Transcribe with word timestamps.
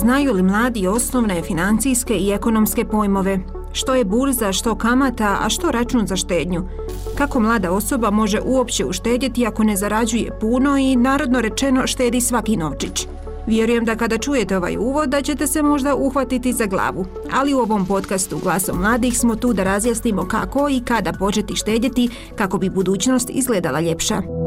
Znaju 0.00 0.32
li 0.32 0.42
mladi 0.42 0.86
osnovne 0.86 1.42
financijske 1.42 2.14
i 2.14 2.30
ekonomske 2.30 2.84
pojmove? 2.84 3.38
Što 3.72 3.94
je 3.94 4.04
burza, 4.04 4.52
što 4.52 4.74
kamata, 4.74 5.38
a 5.42 5.48
što 5.48 5.70
račun 5.70 6.06
za 6.06 6.16
štednju? 6.16 6.62
Kako 7.18 7.40
mlada 7.40 7.70
osoba 7.70 8.10
može 8.10 8.40
uopće 8.44 8.84
uštedjeti 8.84 9.46
ako 9.46 9.64
ne 9.64 9.76
zarađuje 9.76 10.38
puno 10.40 10.76
i 10.78 10.96
narodno 10.96 11.40
rečeno 11.40 11.86
štedi 11.86 12.20
svaki 12.20 12.56
novčić? 12.56 13.06
Vjerujem 13.46 13.84
da 13.84 13.96
kada 13.96 14.18
čujete 14.18 14.56
ovaj 14.56 14.76
uvod 14.76 15.08
da 15.08 15.22
ćete 15.22 15.46
se 15.46 15.62
možda 15.62 15.94
uhvatiti 15.94 16.52
za 16.52 16.66
glavu. 16.66 17.06
Ali 17.32 17.54
u 17.54 17.58
ovom 17.58 17.86
podcastu 17.86 18.38
Glasom 18.42 18.78
mladih 18.78 19.18
smo 19.18 19.36
tu 19.36 19.52
da 19.52 19.64
razjasnimo 19.64 20.28
kako 20.28 20.68
i 20.68 20.80
kada 20.84 21.12
početi 21.12 21.56
štedjeti 21.56 22.08
kako 22.36 22.58
bi 22.58 22.70
budućnost 22.70 23.30
izgledala 23.30 23.80
ljepša. 23.80 24.39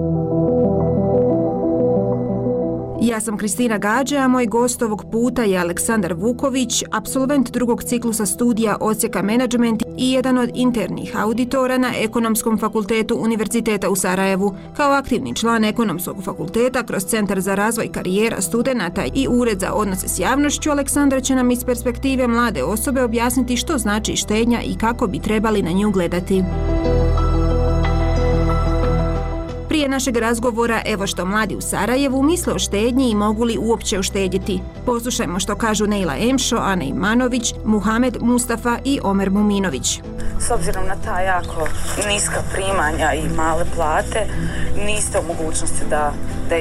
Ja 3.04 3.20
sam 3.20 3.38
Kristina 3.38 3.78
Gađe, 3.78 4.18
a 4.18 4.28
moj 4.28 4.46
gost 4.46 4.82
ovog 4.82 5.06
puta 5.12 5.44
je 5.44 5.58
Aleksandar 5.58 6.14
Vuković, 6.14 6.84
absolvent 6.92 7.52
drugog 7.52 7.84
ciklusa 7.84 8.26
studija 8.26 8.78
Osijeka 8.80 9.22
Management 9.22 9.84
i 9.98 10.12
jedan 10.12 10.38
od 10.38 10.50
internih 10.54 11.16
auditora 11.18 11.78
na 11.78 11.92
Ekonomskom 11.98 12.58
fakultetu 12.58 13.16
Univerziteta 13.16 13.90
u 13.90 13.96
Sarajevu. 13.96 14.56
Kao 14.78 14.92
aktivni 14.92 15.36
član 15.36 15.64
Ekonomskog 15.64 16.24
fakulteta 16.24 16.84
kroz 16.84 17.06
Centar 17.06 17.42
za 17.42 17.56
razvoj 17.56 17.92
karijera 17.92 18.42
studenta 18.42 19.04
i 19.14 19.28
Ured 19.30 19.60
za 19.60 19.74
odnose 19.74 20.08
s 20.08 20.20
javnošću, 20.20 20.72
Aleksandar 20.72 21.22
će 21.22 21.36
nam 21.36 21.52
iz 21.52 21.66
perspektive 21.66 22.28
mlade 22.28 22.64
osobe 22.64 23.04
objasniti 23.04 23.58
što 23.58 23.78
znači 23.78 24.16
štednja 24.16 24.62
i 24.62 24.78
kako 24.78 25.08
bi 25.08 25.20
trebali 25.20 25.62
na 25.62 25.72
nju 25.72 25.92
gledati. 25.92 26.44
Prije 29.84 29.92
našeg 29.92 30.18
razgovora, 30.18 30.82
evo 30.86 31.08
što 31.08 31.26
mladi 31.26 31.56
u 31.56 31.62
Sarajevu 31.62 32.24
misle 32.24 32.54
o 32.54 32.60
štednji 32.60 33.10
i 33.10 33.16
mogu 33.16 33.44
li 33.44 33.58
uopće 33.58 34.00
uštedjeti. 34.00 34.62
Poslušajmo 34.86 35.40
što 35.40 35.56
kažu 35.56 35.88
Neila 35.88 36.16
Emšo, 36.18 36.58
Ana 36.58 36.84
Imanović, 36.84 37.54
Muhamed 37.66 38.18
Mustafa 38.22 38.78
i 38.86 39.00
Omer 39.04 39.30
Muminović. 39.30 40.02
S 40.40 40.52
obzirom 40.52 40.86
na 40.86 40.96
ta 41.06 41.20
jako 41.20 41.68
niska 42.08 42.42
primanja 42.54 43.14
i 43.14 43.36
male 43.36 43.66
plate, 43.76 44.28
niste 44.86 45.20
u 45.20 45.28
mogućnosti 45.28 45.86
da, 45.90 46.14
da 46.50 46.58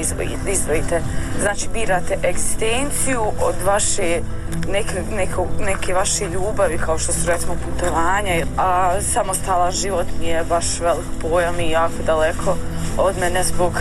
izdvojite. 0.51 1.03
Znači, 1.41 1.69
birate 1.73 2.19
eksistenciju 2.23 3.21
od 3.21 3.55
vaše 3.67 4.21
neke, 4.69 5.03
neke, 5.17 5.37
neke 5.61 5.95
vaše 5.95 6.25
ljubavi 6.29 6.79
kao 6.79 6.99
što 6.99 7.13
su 7.13 7.27
recimo 7.27 7.55
putovanja, 7.55 8.47
a 8.59 9.01
samostalan 9.01 9.73
život 9.73 10.07
mi 10.21 10.27
je 10.27 10.45
baš 10.49 10.81
velik 10.81 11.07
pojam 11.21 11.61
i 11.61 11.71
jako 11.71 12.03
daleko 12.07 12.57
od 12.99 13.19
mene 13.19 13.45
zbog 13.45 13.73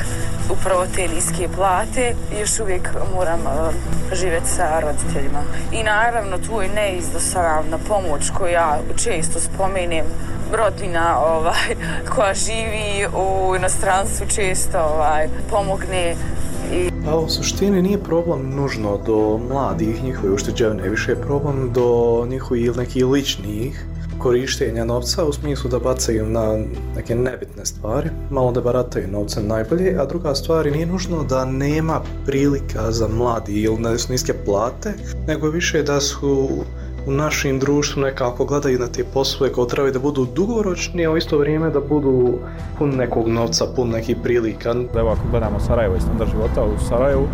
upravo 0.49 0.85
te 0.95 1.07
niske 1.07 1.47
plate. 1.55 2.15
Još 2.39 2.59
uvijek 2.59 2.89
moram 3.15 3.39
e, 3.39 3.49
uh, 3.49 3.73
živjeti 4.13 4.49
sa 4.49 4.79
roditeljima. 4.79 5.39
I 5.71 5.83
naravno 5.83 6.37
tu 6.37 6.61
je 6.61 6.69
neizdostavna 6.69 7.77
pomoć 7.87 8.29
koju 8.37 8.51
ja 8.51 8.79
često 9.03 9.39
spomenem 9.39 10.05
rodina 10.53 11.19
ovaj, 11.19 11.75
koja 12.15 12.33
živi 12.33 13.07
u 13.15 13.55
inostranstvu 13.55 14.27
često 14.35 14.79
ovaj, 14.79 15.27
pomogne 15.49 16.15
I... 16.73 16.91
Pa 17.05 17.15
u 17.15 17.29
suštini 17.29 17.81
nije 17.81 18.03
problem 18.03 18.55
nužno 18.55 18.99
do 19.05 19.39
mladih 19.49 20.03
njihove 20.03 20.33
ušteđevne, 20.33 20.89
više 20.89 21.11
je 21.11 21.21
problem 21.21 21.71
do 21.73 22.25
njihovih 22.29 22.77
nekih 22.77 23.05
ličnih 23.05 23.85
korištenja 24.21 24.85
novca 24.85 25.25
u 25.25 25.33
smislu 25.33 25.69
da 25.69 25.79
bacaju 25.79 26.25
na 26.25 26.57
neke 26.95 27.15
nebitne 27.15 27.65
stvari, 27.65 28.09
malo 28.29 28.51
da 28.51 28.61
barataju 28.61 29.07
novcem 29.07 29.47
najbolje, 29.47 29.95
a 29.99 30.05
druga 30.05 30.35
stvar 30.35 30.71
nije 30.71 30.85
nužno 30.85 31.23
da 31.23 31.45
nema 31.45 32.01
prilika 32.25 32.91
za 32.91 33.07
mladi 33.07 33.61
ili 33.61 33.83
da 33.83 33.97
su 33.97 34.11
niske 34.11 34.33
plate, 34.45 34.93
nego 35.27 35.49
više 35.49 35.83
da 35.83 36.01
su 36.01 36.49
u 37.05 37.11
našem 37.11 37.59
društvu 37.59 38.01
nekako 38.01 38.45
gledaju 38.45 38.79
na 38.79 38.87
te 38.87 39.03
poslove 39.03 39.51
koje 39.53 39.67
trebaju 39.67 39.93
da 39.93 39.99
budu 39.99 40.25
dugoročni, 40.25 41.05
a 41.05 41.11
u 41.11 41.17
isto 41.17 41.37
vrijeme 41.37 41.69
da 41.69 41.79
budu 41.79 42.33
pun 42.77 42.89
nekog 42.89 43.27
novca, 43.27 43.65
pun 43.75 43.89
nekih 43.89 44.17
prilika. 44.23 44.75
Evo 44.95 45.09
ako 45.09 45.21
gledamo 45.31 45.59
Sarajevo 45.59 45.95
i 45.95 46.01
standard 46.01 46.31
života 46.31 46.63
u 46.63 46.79
Sarajevu, 46.89 47.27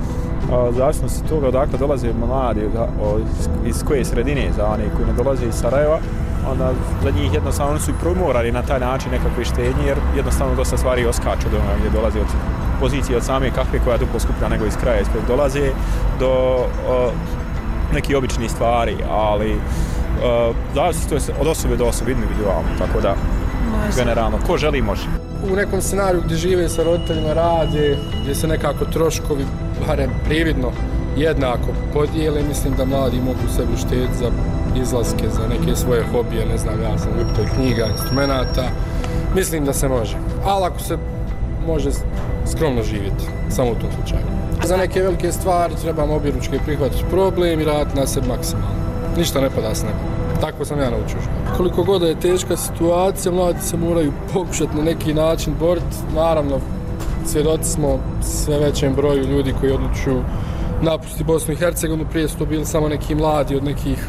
zavisno 0.78 1.10
se 1.10 1.24
toga 1.30 1.48
odakle 1.48 1.80
dolaze 1.80 2.14
mladi, 2.14 2.62
iz 3.66 3.84
koje 3.88 4.06
sredine 4.06 4.52
za 4.58 4.66
one 4.66 4.84
koji 4.96 5.08
ne 5.08 5.14
dolaze 5.24 5.46
iz 5.46 5.54
Sarajeva, 5.54 6.00
onda 6.52 6.74
za 7.04 7.10
njih 7.12 7.34
jednostavno 7.34 7.80
su 7.80 7.92
i 7.92 8.00
promorali 8.02 8.52
na 8.52 8.62
taj 8.62 8.80
način 8.80 9.12
nekakve 9.12 9.46
štednje, 9.46 9.86
jer 9.88 9.98
jednostavno 10.16 10.56
dosta 10.56 10.78
stvari 10.78 11.06
oskaču 11.06 11.50
do 11.52 11.58
gdje 11.80 12.00
dolaze 12.00 12.20
od 12.20 12.28
pozicije 12.80 13.18
od 13.18 13.24
same 13.24 13.52
kakve 13.52 13.80
koja 13.84 13.94
je 13.94 14.00
duplo 14.00 14.20
skuplja 14.20 14.50
nego 14.50 14.66
iz 14.66 14.78
kraja 14.82 15.02
iz 15.02 15.08
kojeg 15.12 15.28
dolaze, 15.28 15.72
do 16.20 16.30
o, 16.90 17.12
neki 17.94 18.16
obični 18.16 18.50
stvari, 18.50 18.96
ali 19.10 19.54
uh, 19.54 20.56
zavisi 20.76 21.10
to 21.10 21.16
je 21.16 21.22
od 21.40 21.48
osobe 21.48 21.76
do 21.76 21.86
osobe 21.86 22.12
individualno, 22.12 22.70
tako 22.78 23.02
da 23.02 23.16
može. 23.72 23.98
generalno, 23.98 24.38
ko 24.48 24.58
želi 24.58 24.82
može. 24.82 25.08
U 25.52 25.56
nekom 25.56 25.82
scenariju 25.82 26.22
gdje 26.26 26.38
žive 26.38 26.70
sa 26.70 26.84
roditeljima 26.84 27.34
rade, 27.34 27.98
gdje 28.22 28.36
se 28.36 28.48
nekako 28.48 28.86
troškovi, 28.86 29.46
barem 29.88 30.10
prividno, 30.26 30.72
jednako 31.18 31.68
podijele, 31.94 32.44
mislim 32.44 32.74
da 32.78 32.86
mladi 32.86 33.18
mogu 33.18 33.40
sebi 33.56 33.74
uštediti 33.74 34.18
za 34.20 34.32
izlaske, 34.82 35.30
za 35.30 35.48
neke 35.48 35.76
svoje 35.76 36.04
hobije, 36.12 36.46
ne 36.46 36.58
znam, 36.58 36.82
ja 36.82 36.98
sam 36.98 37.12
ljubitelj 37.20 37.46
knjiga, 37.56 37.86
instrumenta, 37.86 38.64
mislim 39.36 39.66
da 39.66 39.74
se 39.74 39.88
može. 39.88 40.18
Ali 40.46 40.66
ako 40.66 40.80
se 40.80 40.98
može 41.68 41.90
skromno 42.52 42.84
živjeti, 42.84 43.24
samo 43.50 43.72
u 43.72 43.76
tom 43.76 43.90
slučaju. 43.96 44.26
Za 44.66 44.78
neke 44.78 45.02
velike 45.02 45.32
stvari 45.32 45.74
trebamo 45.82 46.16
objeručke 46.16 46.60
prihvatiti 46.66 47.04
problem 47.10 47.60
i 47.60 47.66
raditi 47.66 48.00
na 48.00 48.08
sebi 48.08 48.28
maksimalno. 48.28 48.68
Ništa 49.18 49.42
ne 49.42 49.50
pada 49.50 49.76
s 49.76 49.84
neba. 49.84 50.18
Tako 50.42 50.66
sam 50.66 50.80
ja 50.80 50.90
naučio 50.90 51.22
što. 51.22 51.58
Koliko 51.58 51.84
god 51.84 52.02
je 52.02 52.20
teška 52.20 52.58
situacija, 52.58 53.32
mladi 53.32 53.62
se 53.62 53.78
moraju 53.78 54.12
pokušati 54.34 54.78
na 54.78 54.84
neki 54.84 55.14
način 55.14 55.54
boriti. 55.60 55.98
Naravno, 56.16 56.60
svjedoci 57.26 57.70
smo 57.70 58.00
sve 58.22 58.60
većem 58.60 58.96
broju 58.96 59.24
ljudi 59.24 59.54
koji 59.60 59.72
odlučuju 59.72 60.24
napusti 60.82 61.24
Bosnu 61.24 61.54
i 61.54 61.58
Hercegovinu. 61.58 62.06
Prije 62.12 62.28
su 62.28 62.38
to 62.38 62.46
bili 62.46 62.66
samo 62.66 62.90
neki 62.90 63.16
mladi 63.16 63.56
od 63.56 63.64
nekih 63.64 64.08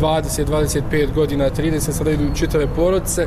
20, 0.00 0.46
25 0.46 1.14
godina, 1.14 1.50
30, 1.50 1.80
sada 1.80 2.10
idu 2.10 2.34
čitave 2.34 2.66
porodice. 2.76 3.26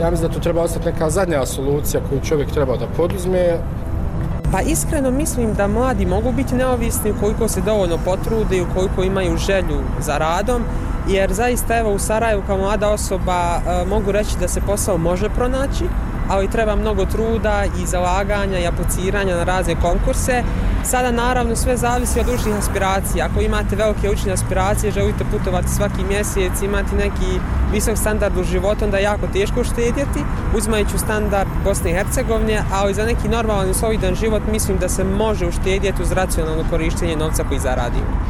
Ja 0.00 0.10
mislim 0.10 0.28
da 0.28 0.34
to 0.34 0.40
treba 0.40 0.62
ostati 0.62 0.86
neka 0.86 1.10
zadnja 1.10 1.46
solucija 1.46 2.02
koju 2.08 2.20
čovjek 2.20 2.50
treba 2.50 2.76
da 2.76 2.86
poduzme. 2.96 3.58
Pa 4.52 4.60
iskreno 4.60 5.10
mislim 5.10 5.54
da 5.54 5.66
mladi 5.66 6.06
mogu 6.06 6.32
biti 6.32 6.54
neovisni 6.54 7.10
ukoliko 7.10 7.48
se 7.48 7.60
dovoljno 7.60 7.98
potrude 8.04 8.56
i 8.56 8.62
ukoliko 8.62 9.02
imaju 9.02 9.36
želju 9.36 9.80
za 10.00 10.18
radom, 10.18 10.62
jer 11.08 11.32
zaista 11.32 11.78
evo 11.78 11.92
u 11.92 11.98
Sarajevu 11.98 12.42
kao 12.46 12.58
mlada 12.58 12.88
osoba 12.88 13.60
e, 13.66 13.84
mogu 13.88 14.12
reći 14.12 14.38
da 14.40 14.48
se 14.48 14.60
posao 14.60 14.98
može 14.98 15.28
pronaći, 15.28 15.84
ali 16.30 16.50
treba 16.50 16.76
mnogo 16.76 17.04
truda 17.04 17.64
i 17.82 17.86
zalaganja 17.86 18.58
i 18.58 18.66
apliciranja 18.66 19.36
na 19.36 19.44
razne 19.44 19.74
konkurse. 19.82 20.42
Sada 20.84 21.10
naravno 21.10 21.56
sve 21.56 21.76
zavisi 21.76 22.20
od 22.20 22.28
učnih 22.28 22.54
aspiracija. 22.54 23.26
Ako 23.26 23.40
imate 23.40 23.76
velike 23.76 24.10
učne 24.10 24.32
aspiracije, 24.32 24.92
želite 24.92 25.24
putovati 25.32 25.68
svaki 25.68 26.04
mjesec, 26.08 26.62
imati 26.62 26.94
neki 26.94 27.40
visok 27.72 27.98
standard 27.98 28.38
u 28.38 28.44
životu, 28.44 28.84
onda 28.84 28.96
je 28.96 29.02
jako 29.02 29.26
teško 29.32 29.64
štedjeti, 29.64 30.24
uzmajući 30.56 30.98
standard 30.98 31.50
Bosne 31.64 31.90
i 31.90 31.94
Hercegovine, 31.94 32.62
ali 32.72 32.94
za 32.94 33.04
neki 33.04 33.28
normalan 33.28 33.70
i 33.70 33.74
solidan 33.74 34.14
život 34.14 34.42
mislim 34.52 34.78
da 34.78 34.88
se 34.88 35.04
može 35.04 35.46
uštedjeti 35.46 36.02
uz 36.02 36.12
racionalno 36.12 36.64
korištenje 36.70 37.16
novca 37.16 37.44
koji 37.48 37.60
zaradimo. 37.60 38.29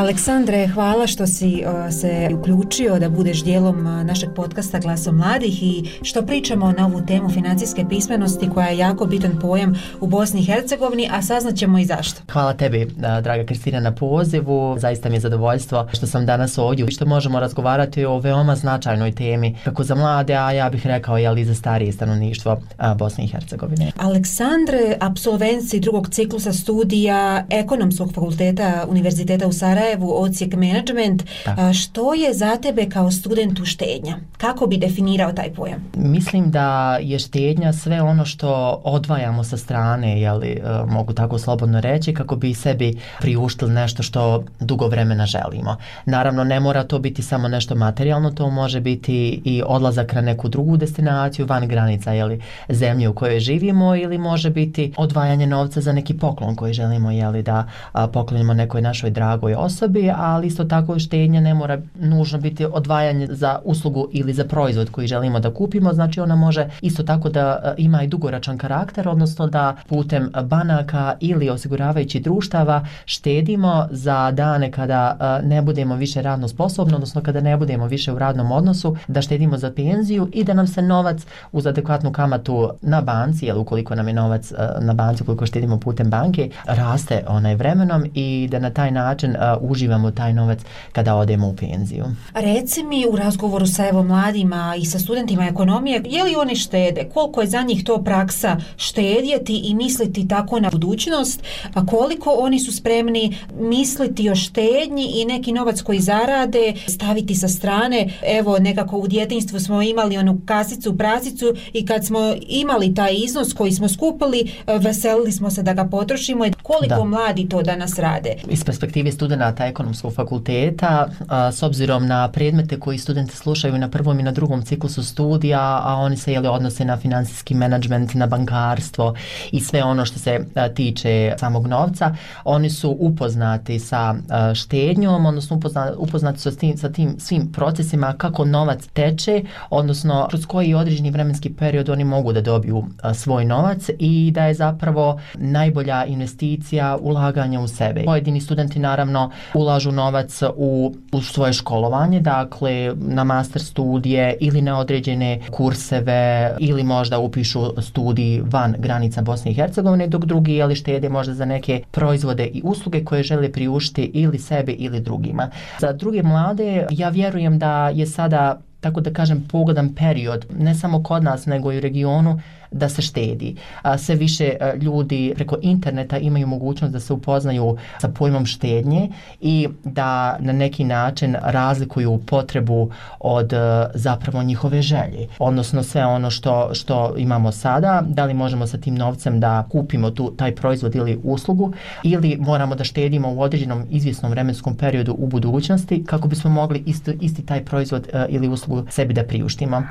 Aleksandre, 0.00 0.66
hvala 0.66 1.06
što 1.06 1.26
si 1.26 1.64
uh, 1.66 1.94
se 1.94 2.30
uključio 2.38 2.98
da 2.98 3.08
budeš 3.08 3.44
dijelom 3.44 3.86
uh, 3.86 4.06
našeg 4.06 4.30
podcasta 4.36 4.78
Glasom 4.78 5.16
mladih 5.16 5.62
i 5.62 5.90
što 6.02 6.22
pričamo 6.22 6.72
na 6.72 6.86
ovu 6.86 7.00
temu 7.06 7.30
financijske 7.30 7.84
pismenosti 7.88 8.48
koja 8.54 8.66
je 8.66 8.78
jako 8.78 9.06
bitan 9.06 9.38
pojam 9.40 9.74
u 10.00 10.06
Bosni 10.06 10.40
i 10.40 10.44
Hercegovini, 10.44 11.08
a 11.12 11.22
saznaćemo 11.22 11.78
i 11.78 11.84
zašto. 11.84 12.20
Hvala 12.32 12.54
tebi, 12.54 12.84
uh, 12.84 13.22
draga 13.22 13.46
Kristina, 13.46 13.80
na 13.80 13.94
pozivu. 13.94 14.76
Zaista 14.78 15.08
mi 15.08 15.16
je 15.16 15.20
zadovoljstvo 15.20 15.88
što 15.92 16.06
sam 16.06 16.26
danas 16.26 16.58
ovdje 16.58 16.86
i 16.88 16.92
što 16.92 17.06
možemo 17.06 17.40
razgovarati 17.40 18.04
o 18.04 18.18
veoma 18.18 18.56
značajnoj 18.56 19.12
temi, 19.12 19.56
kako 19.64 19.84
za 19.84 19.94
mlade, 19.94 20.34
a 20.34 20.52
ja 20.52 20.70
bih 20.70 20.86
rekao 20.86 21.18
i 21.18 21.26
ali 21.26 21.44
za 21.44 21.54
starije 21.54 21.92
stanovništvo 21.92 22.60
Bosne 22.96 23.24
i 23.24 23.28
Hercegovine. 23.28 23.92
Aleksandre, 23.96 24.96
absolvenci 25.00 25.80
drugog 25.80 26.08
ciklusa 26.08 26.52
studija 26.52 27.44
Ekonomskog 27.50 28.12
fakulteta 28.14 28.86
Univerziteta 28.88 29.46
u 29.46 29.52
Sarajevu, 29.52 29.89
Sarajevu, 29.90 30.22
ocijek 30.22 30.52
management. 30.52 31.24
Da. 31.46 31.72
Što 31.72 32.14
je 32.14 32.34
za 32.34 32.56
tebe 32.56 32.88
kao 32.88 33.10
studentu 33.10 33.64
štednja? 33.64 34.16
Kako 34.38 34.66
bi 34.66 34.76
definirao 34.76 35.32
taj 35.32 35.52
pojam? 35.52 35.90
Mislim 35.96 36.50
da 36.50 36.98
je 37.02 37.18
štednja 37.18 37.72
sve 37.72 38.02
ono 38.02 38.24
što 38.24 38.80
odvajamo 38.84 39.44
sa 39.44 39.56
strane, 39.56 40.20
jeli, 40.20 40.48
e, 40.48 40.60
mogu 40.86 41.12
tako 41.12 41.38
slobodno 41.38 41.80
reći, 41.80 42.14
kako 42.14 42.36
bi 42.36 42.54
sebi 42.54 42.98
priuštili 43.20 43.72
nešto 43.72 44.02
što 44.02 44.44
dugo 44.60 44.88
vremena 44.88 45.26
želimo. 45.26 45.76
Naravno, 46.04 46.44
ne 46.44 46.60
mora 46.60 46.84
to 46.84 46.98
biti 46.98 47.22
samo 47.22 47.48
nešto 47.48 47.74
materijalno, 47.74 48.30
to 48.30 48.50
može 48.50 48.80
biti 48.80 49.42
i 49.44 49.62
odlazak 49.66 50.12
na 50.12 50.20
neku 50.20 50.48
drugu 50.48 50.76
destinaciju 50.76 51.46
van 51.46 51.68
granica 51.68 52.12
jeli, 52.12 52.40
zemlje 52.68 53.08
u 53.08 53.14
kojoj 53.14 53.40
živimo 53.40 53.96
ili 53.96 54.18
može 54.18 54.50
biti 54.50 54.92
odvajanje 54.96 55.46
novca 55.46 55.80
za 55.80 55.92
neki 55.92 56.18
poklon 56.18 56.56
koji 56.56 56.72
želimo 56.72 57.10
jeli, 57.10 57.42
da 57.42 57.68
poklonimo 58.12 58.54
nekoj 58.54 58.82
našoj 58.82 59.10
dragoj 59.10 59.54
osobi, 59.54 59.79
ali 60.16 60.46
isto 60.46 60.64
tako 60.64 60.98
štednja 60.98 61.40
ne 61.40 61.54
mora 61.54 61.78
nužno 62.00 62.38
biti 62.38 62.64
odvajanje 62.64 63.26
za 63.30 63.58
uslugu 63.64 64.08
ili 64.12 64.32
za 64.32 64.44
proizvod 64.44 64.90
koji 64.90 65.06
želimo 65.06 65.40
da 65.40 65.54
kupimo, 65.54 65.92
znači 65.92 66.20
ona 66.20 66.36
može 66.36 66.68
isto 66.80 67.02
tako 67.02 67.28
da 67.28 67.60
e, 67.64 67.74
ima 67.78 68.02
i 68.02 68.06
dugoračan 68.06 68.58
karakter, 68.58 69.08
odnosno 69.08 69.46
da 69.46 69.76
putem 69.88 70.30
banaka 70.44 71.16
ili 71.20 71.50
osiguravajući 71.50 72.20
društava 72.20 72.86
štedimo 73.04 73.88
za 73.90 74.30
dane 74.30 74.70
kada 74.70 75.16
e, 75.20 75.46
ne 75.46 75.62
budemo 75.62 75.96
više 75.96 76.22
radno 76.22 76.48
sposobni, 76.48 76.94
odnosno 76.94 77.22
kada 77.22 77.40
ne 77.40 77.56
budemo 77.56 77.86
više 77.86 78.12
u 78.12 78.18
radnom 78.18 78.52
odnosu, 78.52 78.96
da 79.08 79.22
štedimo 79.22 79.58
za 79.58 79.72
penziju 79.72 80.28
i 80.32 80.44
da 80.44 80.54
nam 80.54 80.66
se 80.66 80.82
novac 80.82 81.26
uz 81.52 81.66
adekvatnu 81.66 82.12
kamatu 82.12 82.70
na 82.82 83.00
banci, 83.00 83.46
jel 83.46 83.60
ukoliko 83.60 83.94
nam 83.94 84.08
je 84.08 84.14
novac 84.14 84.52
e, 84.52 84.56
na 84.80 84.94
banci, 84.94 85.22
ukoliko 85.22 85.46
štedimo 85.46 85.80
putem 85.80 86.10
banke, 86.10 86.50
raste 86.66 87.24
onaj 87.28 87.54
vremenom 87.54 88.04
i 88.14 88.48
da 88.50 88.58
na 88.58 88.70
taj 88.70 88.90
način 88.90 89.36
u 89.60 89.69
uživamo 89.70 90.10
taj 90.10 90.32
novac 90.32 90.58
kada 90.92 91.14
odemo 91.14 91.48
u 91.48 91.56
penziju. 91.56 92.04
Reci 92.34 92.82
mi 92.82 93.06
u 93.06 93.16
razgovoru 93.16 93.66
sa 93.66 93.88
evo 93.88 94.02
mladima 94.02 94.74
i 94.78 94.84
sa 94.84 94.98
studentima 94.98 95.44
ekonomije, 95.44 96.02
je 96.04 96.24
li 96.24 96.36
oni 96.36 96.56
štede? 96.56 97.08
Koliko 97.14 97.40
je 97.40 97.46
za 97.46 97.62
njih 97.62 97.84
to 97.84 98.04
praksa 98.04 98.56
štedjeti 98.76 99.60
i 99.64 99.74
misliti 99.74 100.28
tako 100.28 100.60
na 100.60 100.70
budućnost? 100.70 101.42
A 101.74 101.86
koliko 101.86 102.30
oni 102.30 102.58
su 102.60 102.72
spremni 102.72 103.36
misliti 103.60 104.30
o 104.30 104.34
štednji 104.34 105.06
i 105.14 105.24
neki 105.24 105.52
novac 105.52 105.82
koji 105.82 106.00
zarade 106.00 106.74
staviti 106.88 107.34
sa 107.34 107.48
strane? 107.48 108.08
Evo, 108.38 108.58
nekako 108.58 108.98
u 108.98 109.08
djetinstvu 109.08 109.60
smo 109.60 109.82
imali 109.82 110.18
onu 110.18 110.40
kasicu, 110.46 110.98
prasicu 110.98 111.54
i 111.72 111.86
kad 111.86 112.06
smo 112.06 112.34
imali 112.48 112.94
taj 112.94 113.14
iznos 113.14 113.52
koji 113.52 113.72
smo 113.72 113.88
skupili, 113.88 114.52
veselili 114.66 115.32
smo 115.32 115.50
se 115.50 115.62
da 115.62 115.72
ga 115.72 115.84
potrošimo. 115.84 116.44
Koliko 116.62 116.94
da. 116.94 117.04
mladi 117.04 117.48
to 117.48 117.62
danas 117.62 117.98
rade? 117.98 118.36
Iz 118.48 118.64
perspektive 118.64 119.12
studenta 119.12 119.59
ekonomskog 119.66 120.14
fakulteta, 120.14 121.08
a, 121.28 121.52
s 121.52 121.62
obzirom 121.62 122.06
na 122.06 122.28
predmete 122.28 122.80
koji 122.80 122.98
studenti 122.98 123.36
slušaju 123.36 123.78
na 123.78 123.88
prvom 123.88 124.20
i 124.20 124.22
na 124.22 124.32
drugom 124.32 124.62
ciklusu 124.62 125.02
studija, 125.04 125.80
a 125.84 125.94
oni 125.94 126.16
se 126.16 126.32
jeli 126.32 126.48
odnose 126.48 126.84
na 126.84 126.96
finansijski 126.96 127.54
menadžment, 127.54 128.14
na 128.14 128.26
bankarstvo 128.26 129.14
i 129.52 129.60
sve 129.60 129.82
ono 129.82 130.04
što 130.04 130.18
se 130.18 130.40
a, 130.54 130.68
tiče 130.68 131.34
samog 131.38 131.66
novca, 131.66 132.14
oni 132.44 132.70
su 132.70 132.96
upoznati 133.00 133.78
sa 133.78 134.14
a, 134.28 134.54
štednjom, 134.54 135.26
odnosno 135.26 135.56
upoznati, 135.56 135.96
upoznati 135.98 136.40
su 136.40 136.50
s 136.50 136.56
tim, 136.56 136.76
sa 136.76 136.92
tim 136.92 137.14
svim 137.18 137.52
procesima 137.52 138.12
kako 138.12 138.44
novac 138.44 138.86
teče, 138.86 139.42
odnosno 139.70 140.26
kroz 140.30 140.46
koji 140.46 140.74
određeni 140.74 141.10
vremenski 141.10 141.54
period 141.54 141.88
oni 141.88 142.04
mogu 142.04 142.32
da 142.32 142.40
dobiju 142.40 142.84
a, 143.02 143.14
svoj 143.14 143.44
novac 143.44 143.88
i 143.98 144.30
da 144.34 144.44
je 144.44 144.54
zapravo 144.54 145.20
najbolja 145.34 146.04
investicija 146.04 146.96
ulaganja 147.00 147.60
u 147.60 147.68
sebe. 147.68 148.04
Pojedini 148.04 148.40
studenti 148.40 148.78
naravno 148.78 149.30
ulažu 149.54 149.92
novac 149.92 150.42
u, 150.56 150.94
u 151.12 151.20
svoje 151.20 151.52
školovanje, 151.52 152.20
dakle 152.20 152.94
na 152.96 153.24
master 153.24 153.62
studije 153.62 154.36
ili 154.40 154.62
na 154.62 154.78
određene 154.78 155.40
kurseve 155.50 156.56
ili 156.58 156.82
možda 156.82 157.18
upišu 157.18 157.82
studij 157.82 158.42
van 158.44 158.74
granica 158.78 159.22
Bosne 159.22 159.50
i 159.50 159.54
Hercegovine, 159.54 160.06
dok 160.06 160.24
drugi 160.24 160.52
jeli 160.52 160.74
štede 160.74 161.08
možda 161.08 161.34
za 161.34 161.44
neke 161.44 161.82
proizvode 161.90 162.46
i 162.46 162.62
usluge 162.64 163.04
koje 163.04 163.22
žele 163.22 163.52
priušti 163.52 164.10
ili 164.14 164.38
sebi 164.38 164.72
ili 164.72 165.00
drugima. 165.00 165.50
Za 165.78 165.92
druge 165.92 166.22
mlade 166.22 166.86
ja 166.90 167.08
vjerujem 167.08 167.58
da 167.58 167.88
je 167.88 168.06
sada 168.06 168.60
tako 168.80 169.00
da 169.00 169.12
kažem 169.12 169.48
pogodan 169.50 169.94
period 169.94 170.46
ne 170.58 170.74
samo 170.74 171.02
kod 171.02 171.24
nas 171.24 171.46
nego 171.46 171.72
i 171.72 171.76
u 171.76 171.80
regionu 171.80 172.40
da 172.70 172.88
se 172.88 173.02
štedi. 173.02 173.56
Sve 173.98 174.14
više 174.14 174.56
ljudi 174.80 175.32
preko 175.34 175.56
interneta 175.62 176.18
imaju 176.18 176.46
mogućnost 176.46 176.92
da 176.92 177.00
se 177.00 177.12
upoznaju 177.12 177.76
sa 177.98 178.08
pojmom 178.08 178.46
štednje 178.46 179.08
i 179.40 179.68
da 179.84 180.36
na 180.38 180.52
neki 180.52 180.84
način 180.84 181.36
razlikuju 181.42 182.20
potrebu 182.26 182.90
od 183.20 183.52
zapravo 183.94 184.42
njihove 184.42 184.82
želje. 184.82 185.28
Odnosno 185.38 185.82
sve 185.82 186.06
ono 186.06 186.30
što, 186.30 186.70
što 186.74 187.14
imamo 187.16 187.52
sada, 187.52 188.02
da 188.06 188.24
li 188.24 188.34
možemo 188.34 188.66
sa 188.66 188.78
tim 188.78 188.94
novcem 188.94 189.40
da 189.40 189.68
kupimo 189.72 190.10
tu 190.10 190.30
taj 190.36 190.54
proizvod 190.54 190.94
ili 190.94 191.20
uslugu 191.24 191.72
ili 192.02 192.36
moramo 192.40 192.74
da 192.74 192.84
štedimo 192.84 193.32
u 193.32 193.40
određenom 193.40 193.86
izvjesnom 193.90 194.30
vremenskom 194.30 194.76
periodu 194.76 195.16
u 195.18 195.26
budućnosti 195.26 196.04
kako 196.04 196.28
bismo 196.28 196.50
mogli 196.50 196.82
isti, 196.86 197.18
isti 197.20 197.46
taj 197.46 197.64
proizvod 197.64 198.08
ili 198.28 198.48
uslugu 198.48 198.86
sebi 198.90 199.14
da 199.14 199.24
priuštimo. 199.24 199.82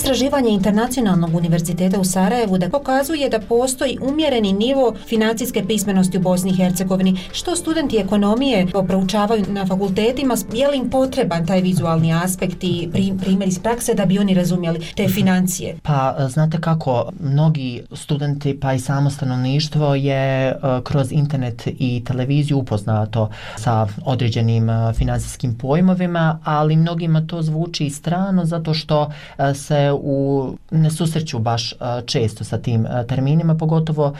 Istraživanje 0.00 0.50
Internacionalnog 0.50 1.34
univerziteta 1.34 2.00
u 2.00 2.04
Sarajevu 2.04 2.58
da 2.58 2.68
pokazuje 2.68 3.28
da 3.28 3.38
postoji 3.38 3.98
umjereni 4.02 4.52
nivo 4.52 4.94
financijske 5.06 5.64
pismenosti 5.66 6.18
u 6.18 6.20
Bosni 6.20 6.50
i 6.50 6.56
Hercegovini. 6.56 7.18
Što 7.32 7.56
studenti 7.56 7.96
ekonomije 7.96 8.66
proučavaju 8.86 9.44
na 9.48 9.66
fakultetima, 9.66 10.34
je 10.52 10.68
li 10.68 10.76
im 10.76 10.90
potreban 10.90 11.46
taj 11.46 11.60
vizualni 11.60 12.12
aspekt 12.12 12.64
i 12.64 12.88
primjer 13.20 13.48
iz 13.48 13.58
prakse 13.58 13.94
da 13.94 14.06
bi 14.06 14.18
oni 14.18 14.34
razumjeli 14.34 14.86
te 14.96 15.08
financije? 15.08 15.76
Pa, 15.82 16.16
e, 16.18 16.28
znate 16.28 16.60
kako, 16.60 17.10
mnogi 17.20 17.82
studenti 17.92 18.60
pa 18.60 18.72
i 18.72 18.78
samo 18.78 19.10
stanovništvo 19.10 19.94
je 19.94 20.48
e, 20.48 20.56
kroz 20.84 21.12
internet 21.12 21.62
i 21.66 22.04
televiziju 22.04 22.58
upoznato 22.58 23.30
sa 23.56 23.86
određenim 24.04 24.70
e, 24.70 24.92
financijskim 24.92 25.58
pojmovima, 25.58 26.38
ali 26.44 26.76
mnogima 26.76 27.26
to 27.26 27.42
zvuči 27.42 27.90
strano 27.90 28.44
zato 28.44 28.74
što 28.74 29.12
se 29.54 29.89
u, 29.92 30.50
ne 30.70 30.90
susreću 30.90 31.38
baš 31.38 31.74
često 32.06 32.44
sa 32.44 32.58
tim 32.58 32.86
terminima, 33.08 33.54
pogotovo 33.54 34.14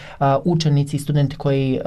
učenici 0.44 0.96
i 0.96 1.00
studenti 1.00 1.37
koji, 1.37 1.81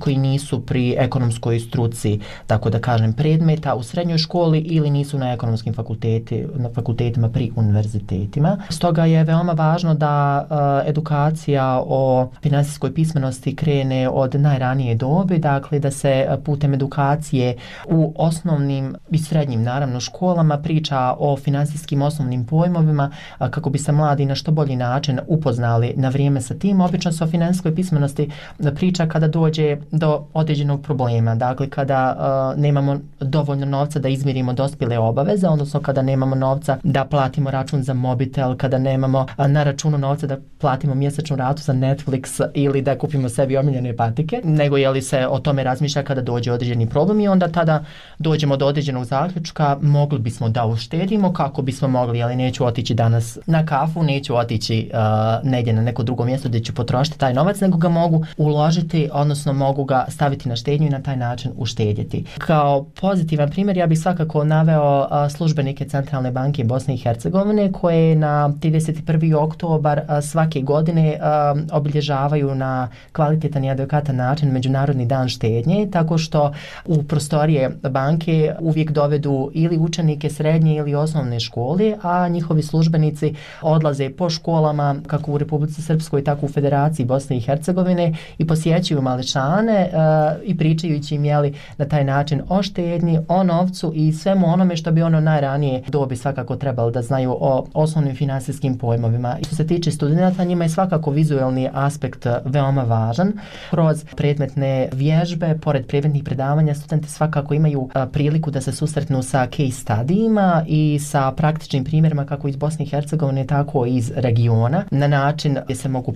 koji 0.00 0.16
nisu 0.16 0.60
pri 0.66 0.94
ekonomskoj 0.98 1.60
struci, 1.60 2.20
tako 2.46 2.70
da 2.70 2.80
kažem, 2.80 3.12
predmeta 3.12 3.74
u 3.74 3.82
srednjoj 3.82 4.18
školi 4.18 4.58
ili 4.58 4.90
nisu 4.90 5.18
na 5.18 5.32
ekonomskim 5.32 5.74
fakulteti, 5.74 6.46
na 6.54 6.68
fakultetima 6.74 7.28
pri 7.28 7.52
univerzitetima. 7.56 8.58
Stoga 8.70 9.04
je 9.04 9.24
veoma 9.24 9.52
važno 9.52 9.94
da 9.94 10.46
edukacija 10.86 11.82
o 11.86 12.28
finansijskoj 12.42 12.94
pismenosti 12.94 13.56
krene 13.56 14.08
od 14.08 14.34
najranije 14.34 14.94
dobe, 14.94 15.38
dakle 15.38 15.78
da 15.78 15.90
se 15.90 16.26
putem 16.44 16.74
edukacije 16.74 17.56
u 17.88 18.12
osnovnim 18.16 18.96
i 19.10 19.18
srednjim, 19.18 19.62
naravno, 19.62 20.00
školama 20.00 20.58
priča 20.58 21.14
o 21.18 21.36
finansijskim 21.36 22.02
osnovnim 22.02 22.46
pojmovima 22.46 23.10
kako 23.38 23.70
bi 23.70 23.78
se 23.78 23.92
mladi 23.92 24.26
na 24.26 24.34
što 24.34 24.52
bolji 24.52 24.76
način 24.76 25.20
upoznali 25.26 25.94
na 25.96 26.08
vrijeme 26.08 26.40
sa 26.40 26.54
tim. 26.54 26.80
Obično 26.80 27.12
se 27.12 27.24
o 27.24 27.26
finanskoj 27.26 27.74
pismenosti 27.74 28.30
e, 28.58 28.74
priča 28.74 29.06
kada 29.06 29.28
dođe 29.28 29.76
do 29.90 30.26
određenog 30.34 30.82
problema. 30.82 31.34
Dakle, 31.34 31.70
kada 31.70 32.16
uh, 32.16 32.60
nemamo 32.60 32.98
dovoljno 33.20 33.66
novca 33.66 33.98
da 33.98 34.08
izmirimo 34.08 34.52
dospile 34.52 34.98
obaveze, 34.98 35.48
odnosno 35.48 35.80
kada 35.80 36.02
nemamo 36.02 36.34
novca 36.34 36.78
da 36.82 37.04
platimo 37.04 37.50
račun 37.50 37.82
za 37.82 37.94
mobitel, 37.94 38.56
kada 38.56 38.78
nemamo 38.78 39.26
uh, 39.38 39.46
na 39.46 39.62
računu 39.62 39.98
novca 39.98 40.26
da 40.26 40.36
platimo 40.58 40.94
mjesečnu 40.94 41.36
ratu 41.36 41.62
za 41.62 41.72
Netflix 41.72 42.48
ili 42.54 42.82
da 42.82 42.98
kupimo 42.98 43.28
sebi 43.28 43.56
omiljene 43.56 43.96
patike, 43.96 44.40
nego 44.44 44.76
je 44.76 44.90
li 44.90 45.02
se 45.02 45.26
o 45.26 45.38
tome 45.38 45.64
razmišlja 45.64 46.02
kada 46.02 46.22
dođe 46.22 46.52
određeni 46.52 46.88
problem 46.88 47.20
i 47.20 47.28
onda 47.28 47.48
tada 47.48 47.84
dođemo 48.18 48.56
do 48.56 48.66
određenog 48.66 49.04
zaključka, 49.04 49.78
mogli 49.82 50.18
bismo 50.18 50.48
da 50.48 50.66
uštedimo 50.66 51.32
kako 51.32 51.62
bismo 51.62 51.88
mogli, 51.88 52.22
ali 52.22 52.36
neću 52.36 52.66
otići 52.66 52.94
danas 53.04 53.38
na 53.46 53.66
kafu, 53.66 54.02
neću 54.02 54.36
otići 54.36 54.90
uh, 54.92 55.50
negdje 55.50 55.72
na 55.72 55.82
neko 55.82 56.02
drugo 56.02 56.24
mjesto 56.24 56.48
gdje 56.48 56.60
ću 56.60 56.74
potrošiti 56.74 57.18
taj 57.18 57.34
novac, 57.34 57.60
nego 57.60 57.76
ga 57.78 57.88
mogu 57.88 58.24
uložiti, 58.36 59.08
odnosno 59.12 59.52
mogu 59.52 59.84
ga 59.84 60.06
staviti 60.08 60.48
na 60.48 60.56
štednju 60.56 60.86
i 60.86 60.90
na 60.90 61.02
taj 61.02 61.16
način 61.16 61.52
uštedjeti. 61.56 62.24
Kao 62.38 62.84
pozitivan 63.00 63.50
primjer, 63.50 63.76
ja 63.76 63.86
bih 63.86 64.00
svakako 64.00 64.44
naveo 64.44 65.00
uh, 65.00 65.32
službenike 65.36 65.88
Centralne 65.88 66.30
banke 66.30 66.64
Bosne 66.64 66.94
i 66.94 66.98
Hercegovine 66.98 67.72
koje 67.72 68.16
na 68.16 68.48
31. 68.60 69.36
oktobar 69.36 69.98
uh, 69.98 70.24
svake 70.24 70.60
godine 70.60 71.18
uh, 71.18 71.60
obilježavaju 71.72 72.54
na 72.54 72.88
kvalitetan 73.12 73.64
i 73.64 73.70
adekatan 73.70 74.16
način 74.16 74.52
Međunarodni 74.52 75.06
dan 75.06 75.28
štednje, 75.28 75.88
tako 75.92 76.18
što 76.18 76.52
u 76.84 77.02
prostorije 77.02 77.70
banke 77.90 78.54
uvijek 78.60 78.90
dovedu 78.90 79.50
ili 79.54 79.78
učenike 79.78 80.30
srednje 80.30 80.76
ili 80.76 80.94
osnovne 80.94 81.40
škole, 81.40 81.94
a 82.02 82.28
njihovi 82.28 82.62
službenici 82.62 82.93
službenici 82.94 83.34
odlaze 83.62 84.10
po 84.10 84.30
školama 84.30 84.96
kako 85.06 85.32
u 85.32 85.38
Republici 85.38 85.82
Srpskoj 85.82 86.24
tako 86.24 86.46
u 86.46 86.48
Federaciji 86.48 87.06
Bosne 87.06 87.36
i 87.36 87.40
Hercegovine 87.40 88.14
i 88.38 88.46
posjećuju 88.46 89.02
maličane 89.02 89.90
uh, 89.92 89.98
e, 89.98 90.44
i 90.44 90.56
pričajući 90.56 91.14
im 91.14 91.24
jeli, 91.24 91.54
na 91.78 91.84
taj 91.84 92.04
način 92.04 92.42
o 92.48 92.62
štednji, 92.62 93.18
o 93.28 93.42
novcu 93.42 93.92
i 93.94 94.12
svemu 94.12 94.46
onome 94.46 94.76
što 94.76 94.92
bi 94.92 95.02
ono 95.02 95.20
najranije 95.20 95.82
dobi 95.88 96.16
svakako 96.16 96.56
trebalo 96.56 96.90
da 96.90 97.02
znaju 97.02 97.36
o 97.40 97.66
osnovnim 97.74 98.16
finansijskim 98.16 98.78
pojmovima. 98.78 99.36
I 99.40 99.44
što 99.44 99.56
se 99.56 99.66
tiče 99.66 99.90
studenta, 99.90 100.44
njima 100.44 100.64
je 100.64 100.68
svakako 100.68 101.10
vizuelni 101.10 101.70
aspekt 101.72 102.26
veoma 102.44 102.82
važan. 102.82 103.32
Kroz 103.70 104.04
predmetne 104.16 104.88
vježbe, 104.92 105.58
pored 105.62 105.86
predmetnih 105.86 106.24
predavanja, 106.24 106.74
studenti 106.74 107.08
svakako 107.08 107.54
imaju 107.54 107.88
e, 107.94 108.06
priliku 108.12 108.50
da 108.50 108.60
se 108.60 108.72
susretnu 108.72 109.22
sa 109.22 109.46
case 109.46 109.80
studijima 109.80 110.64
i 110.68 110.98
sa 110.98 111.32
praktičnim 111.32 111.84
primjerima 111.84 112.26
kako 112.26 112.48
iz 112.48 112.56
Bosne 112.56 112.83
i 112.84 112.86
Hercegovine, 112.86 113.46
tako 113.46 113.86
i 113.86 113.96
iz 113.96 114.12
regiona, 114.16 114.84
na 114.90 115.08
način 115.08 115.58
gdje 115.64 115.76
se 115.76 115.88
mogu 115.88 116.14